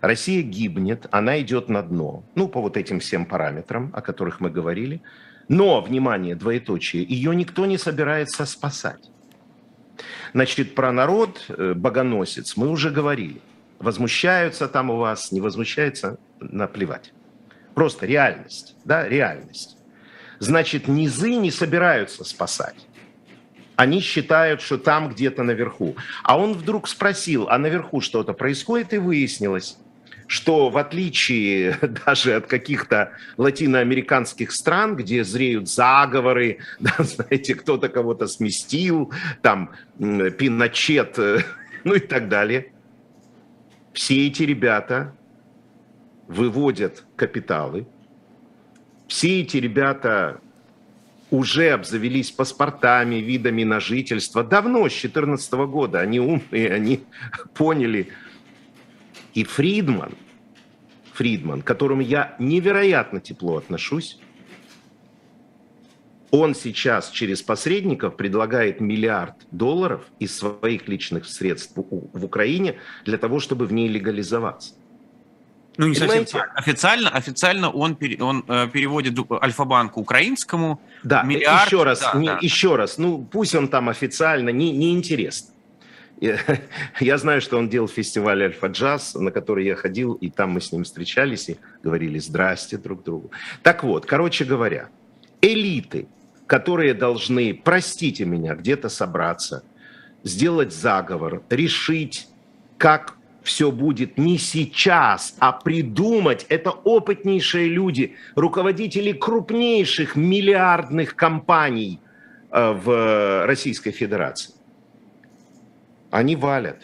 [0.00, 4.48] Россия гибнет, она идет на дно, ну, по вот этим всем параметрам, о которых мы
[4.48, 5.02] говорили.
[5.48, 9.10] Но, внимание, двоеточие, ее никто не собирается спасать.
[10.36, 13.40] Значит, про народ, э, богоносец, мы уже говорили.
[13.78, 17.14] Возмущаются там у вас, не возмущаются, наплевать.
[17.74, 19.78] Просто реальность, да, реальность.
[20.38, 22.86] Значит, низы не собираются спасать.
[23.76, 25.96] Они считают, что там где-то наверху.
[26.22, 29.78] А он вдруг спросил, а наверху что-то происходит, и выяснилось,
[30.26, 38.26] что в отличие даже от каких-то латиноамериканских стран, где зреют заговоры, да, знаете, кто-то кого-то
[38.26, 39.12] сместил,
[39.42, 41.18] там Пиночет,
[41.84, 42.72] ну и так далее,
[43.92, 45.14] все эти ребята
[46.28, 47.86] выводят капиталы.
[49.08, 50.40] Все эти ребята
[51.30, 54.44] уже обзавелись паспортами, видами на жительство.
[54.44, 56.00] Давно, с 2014 года.
[56.00, 57.04] Они умные, они
[57.54, 58.08] поняли.
[59.36, 60.14] И Фридман,
[61.12, 64.18] Фридман, к которому я невероятно тепло отношусь,
[66.30, 73.38] он сейчас через посредников предлагает миллиард долларов из своих личных средств в Украине для того,
[73.38, 74.72] чтобы в ней легализоваться.
[75.76, 76.30] Ну, не Понимаете?
[76.30, 76.58] совсем так.
[76.58, 80.80] Официально, официально он, пере, он э, переводит Альфа-банку украинскому.
[81.02, 82.38] Да, миллиард, еще раз, да, не, да.
[82.40, 82.96] еще раз.
[82.96, 85.52] Ну, пусть он там официально, не, не интересно.
[87.00, 90.72] Я, знаю, что он делал фестиваль Альфа-джаз, на который я ходил, и там мы с
[90.72, 93.30] ним встречались и говорили «здрасте» друг другу.
[93.62, 94.88] Так вот, короче говоря,
[95.42, 96.08] элиты,
[96.46, 99.62] которые должны, простите меня, где-то собраться,
[100.22, 102.28] сделать заговор, решить,
[102.78, 106.46] как все будет не сейчас, а придумать.
[106.48, 112.00] Это опытнейшие люди, руководители крупнейших миллиардных компаний
[112.50, 114.55] э, в Российской Федерации.
[116.16, 116.78] Они валят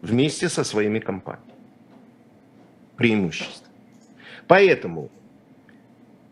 [0.00, 1.52] вместе со своими компаниями.
[2.96, 3.68] Преимущество.
[4.46, 5.10] Поэтому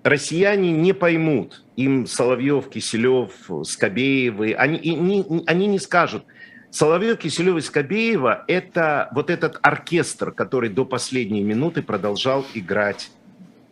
[0.02, 3.30] россияне не поймут, им Соловьев, Киселев,
[3.64, 6.24] Скобеевы, они, они, они не скажут–
[6.70, 13.10] Соловьев, Киселев и Скобеева– это вот этот оркестр, который до последней минуты продолжал играть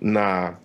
[0.01, 0.59] на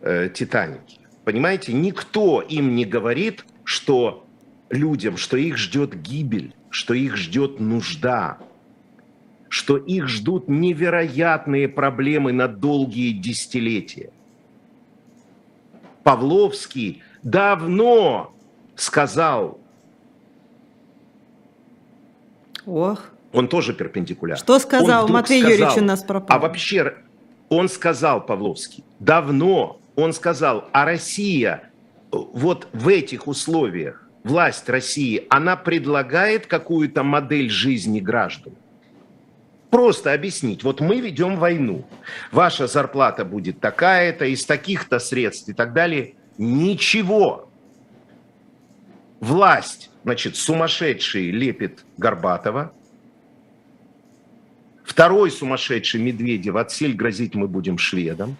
[0.00, 0.98] э, «Титанике».
[1.24, 4.24] Понимаете, никто им не говорит, что
[4.70, 8.38] людям, что их ждет гибель, что их ждет нужда,
[9.48, 14.10] что их ждут невероятные проблемы на долгие десятилетия.
[16.02, 18.34] Павловский давно
[18.74, 19.60] сказал
[22.66, 23.04] Ох.
[23.32, 24.36] Он тоже перпендикуляр.
[24.36, 26.36] Что сказал Матвей сказал, Юрьевич у нас пропал?
[26.36, 26.96] А вообще,
[27.50, 31.70] он сказал, Павловский, давно он сказал, а Россия
[32.10, 38.54] вот в этих условиях, власть России, она предлагает какую-то модель жизни граждан.
[39.70, 41.86] Просто объяснить, вот мы ведем войну,
[42.32, 46.14] ваша зарплата будет такая-то, из таких-то средств и так далее.
[46.38, 47.48] Ничего.
[49.20, 52.72] Власть значит, сумасшедший лепит Горбатова,
[54.84, 58.36] второй сумасшедший Медведев, отсель грозить мы будем шведам,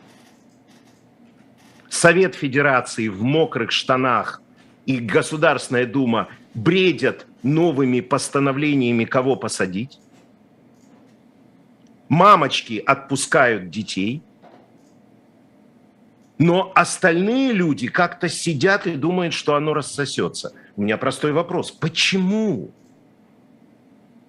[1.89, 4.43] Совет Федерации в мокрых штанах
[4.87, 9.99] и Государственная Дума бредят новыми постановлениями, кого посадить.
[12.09, 14.23] Мамочки отпускают детей.
[16.39, 20.53] Но остальные люди как-то сидят и думают, что оно рассосется.
[20.77, 21.71] У меня простой вопрос.
[21.71, 22.71] Почему?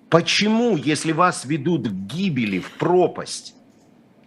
[0.09, 3.55] Почему, если вас ведут к гибели, в пропасть,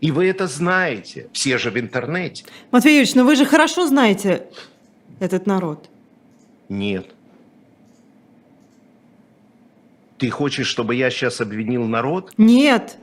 [0.00, 2.44] и вы это знаете, все же в интернете?
[2.70, 4.46] Матвей Юрьевич, ну вы же хорошо знаете
[5.20, 5.88] этот народ.
[6.68, 7.06] Нет.
[10.18, 12.32] Ты хочешь, чтобы я сейчас обвинил народ?
[12.36, 12.98] Нет.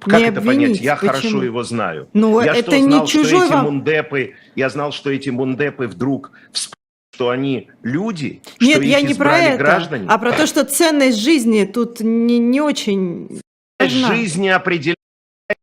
[0.00, 0.80] Как Не это обвинить, понять?
[0.80, 1.12] Я почему?
[1.12, 2.08] хорошо его знаю.
[2.12, 5.30] Ну, я это что, не знал, чужой что эти вам- мундепы, я знал, что эти
[5.30, 6.74] мундепы вдруг вспомнят,
[7.14, 10.06] что они люди, Нет, что я их не про это, граждане.
[10.08, 13.40] а про то, что ценность жизни тут не, не очень
[13.80, 14.14] важна.
[14.14, 14.96] жизни определяет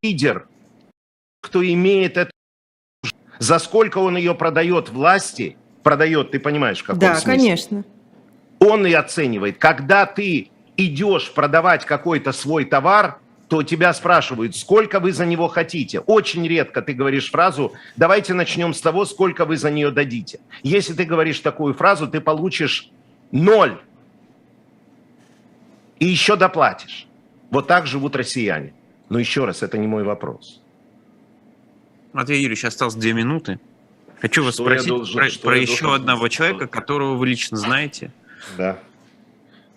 [0.02, 0.48] лидер,
[1.42, 2.32] кто имеет это.
[3.40, 7.32] За сколько он ее продает власти, продает, ты понимаешь, в каком Да, смысле?
[7.32, 7.84] конечно.
[8.58, 9.60] Он и оценивает.
[9.60, 13.20] Когда ты идешь продавать какой-то свой товар,
[13.50, 16.00] то тебя спрашивают, сколько вы за него хотите.
[16.00, 20.40] Очень редко ты говоришь фразу, давайте начнем с того, сколько вы за нее дадите.
[20.64, 22.90] Если ты говоришь такую фразу, ты получишь
[23.32, 23.78] ноль.
[26.00, 27.06] И еще доплатишь.
[27.52, 28.74] Вот так живут россияне.
[29.10, 30.60] Но еще раз, это не мой вопрос.
[32.12, 33.60] Матвей Юрьевич, осталось две минуты.
[34.22, 37.28] Хочу вас Что я спросить должен- про, про я еще должен одного человека, которого вы
[37.28, 38.12] лично знаете.
[38.58, 38.80] Да,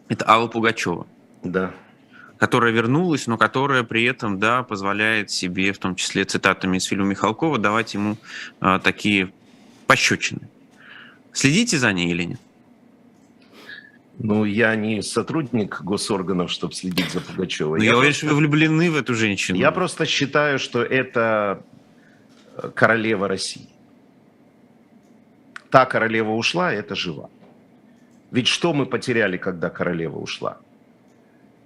[0.09, 1.07] Это Алла Пугачева,
[1.43, 1.73] да.
[2.39, 7.07] которая вернулась, но которая при этом, да, позволяет себе, в том числе цитатами из фильма
[7.07, 8.17] Михалкова, давать ему
[8.61, 9.33] а, такие
[9.87, 10.41] пощечины.
[11.33, 12.41] Следите за ней или нет?
[14.21, 17.79] Ну, я не сотрудник госорганов, чтобы следить за Пугачевой.
[17.79, 19.57] Ну, я, уверен, просто- что вы влюблены в эту женщину.
[19.59, 21.63] Я просто считаю, что это
[22.57, 23.69] э, королева России.
[25.71, 27.29] Та королева ушла, это жива.
[28.31, 30.59] Ведь что мы потеряли, когда королева ушла?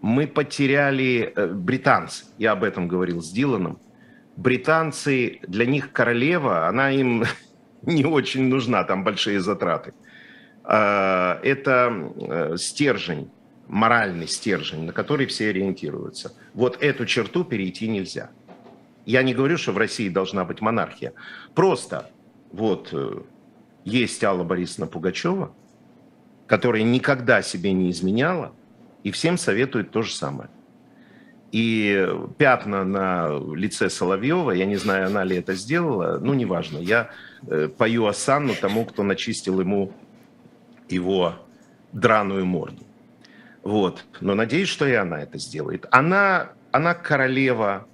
[0.01, 2.25] Мы потеряли э, британцы.
[2.39, 3.79] Я об этом говорил с Диланом.
[4.37, 7.25] Британцы, для них королева, она им
[7.83, 9.93] не очень нужна, там большие затраты.
[10.65, 13.31] А, Это э, стержень,
[13.69, 16.33] моральный стержень, на который все ориентируются.
[16.55, 18.31] Вот эту черту перейти нельзя.
[19.07, 21.13] Я не говорю, что в России должна быть монархия.
[21.55, 22.11] Просто
[22.53, 23.23] вот э,
[23.85, 25.53] есть Алла Борисовна Пугачева,
[26.47, 28.53] которая никогда себе не изменяла,
[29.03, 30.51] и всем советует то же самое.
[31.51, 32.09] И
[32.39, 36.79] пятна на лице Соловьева, я не знаю, она ли это сделала, ну, неважно.
[36.79, 37.11] Я
[37.47, 39.93] э, пою осанну тому, кто начистил ему
[40.89, 41.35] его
[41.93, 42.85] драную морду.
[43.63, 44.05] Вот.
[44.21, 45.87] Но надеюсь, что и она это сделает.
[45.91, 47.87] Она, она королева.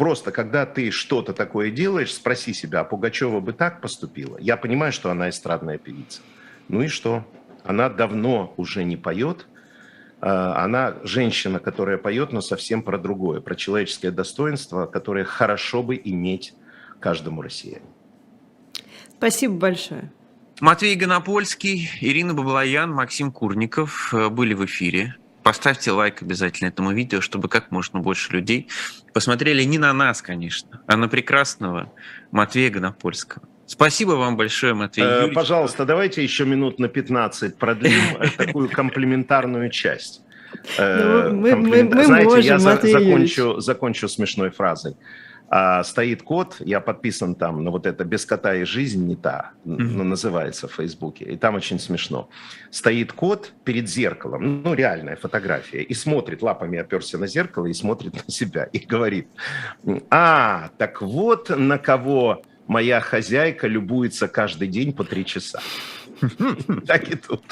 [0.00, 4.38] Просто, когда ты что-то такое делаешь, спроси себя, а Пугачева бы так поступила?
[4.40, 6.22] Я понимаю, что она эстрадная певица.
[6.68, 7.22] Ну и что?
[7.64, 9.46] Она давно уже не поет.
[10.22, 16.00] А, Она женщина, которая поет, но совсем про другое, про человеческое достоинство, которое хорошо бы
[16.02, 16.54] иметь
[16.98, 17.84] каждому россиянину.
[19.18, 20.10] Спасибо большое.
[20.62, 25.16] Матвей Гонопольский, Ирина Баблоян, Максим Курников э, были в эфире.
[25.42, 28.68] Поставьте лайк обязательно этому видео, чтобы как можно больше людей
[29.14, 31.90] посмотрели не на нас, конечно, а на прекрасного
[32.30, 33.42] Матвея Гонопольского.
[33.66, 35.34] Спасибо вам большое, Матвей Э, Юрьевич.
[35.34, 40.22] Пожалуйста, давайте еще минут на 15 продлим э, такую комплементарную часть.
[40.76, 44.96] Э, Ну, мы- комплимент- мы- мы Знаете, можем, я за- закончу, закончу смешной фразой.
[45.52, 49.50] А, стоит кот, я подписан там на вот это «Без кота и жизнь не та»,
[49.64, 52.28] ну, называется в Фейсбуке, и там очень смешно.
[52.70, 58.14] Стоит кот перед зеркалом, ну, реальная фотография, и смотрит, лапами оперся на зеркало и смотрит
[58.14, 59.26] на себя, и говорит,
[60.08, 65.60] а, так вот на кого моя хозяйка любуется каждый день по три часа.
[66.86, 67.42] Так и тут.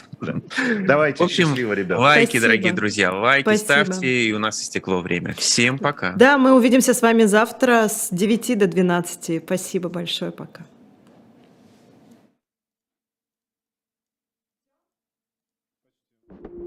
[0.87, 2.01] Давайте, В общем, счастливо, ребята.
[2.01, 5.35] Лайки, дорогие друзья, лайки ставьте, и у нас истекло время.
[5.35, 6.13] Всем пока.
[6.13, 9.43] Да, мы увидимся с вами завтра с 9 до 12.
[9.45, 10.67] Спасибо большое, пока.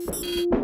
[0.10, 0.61] You.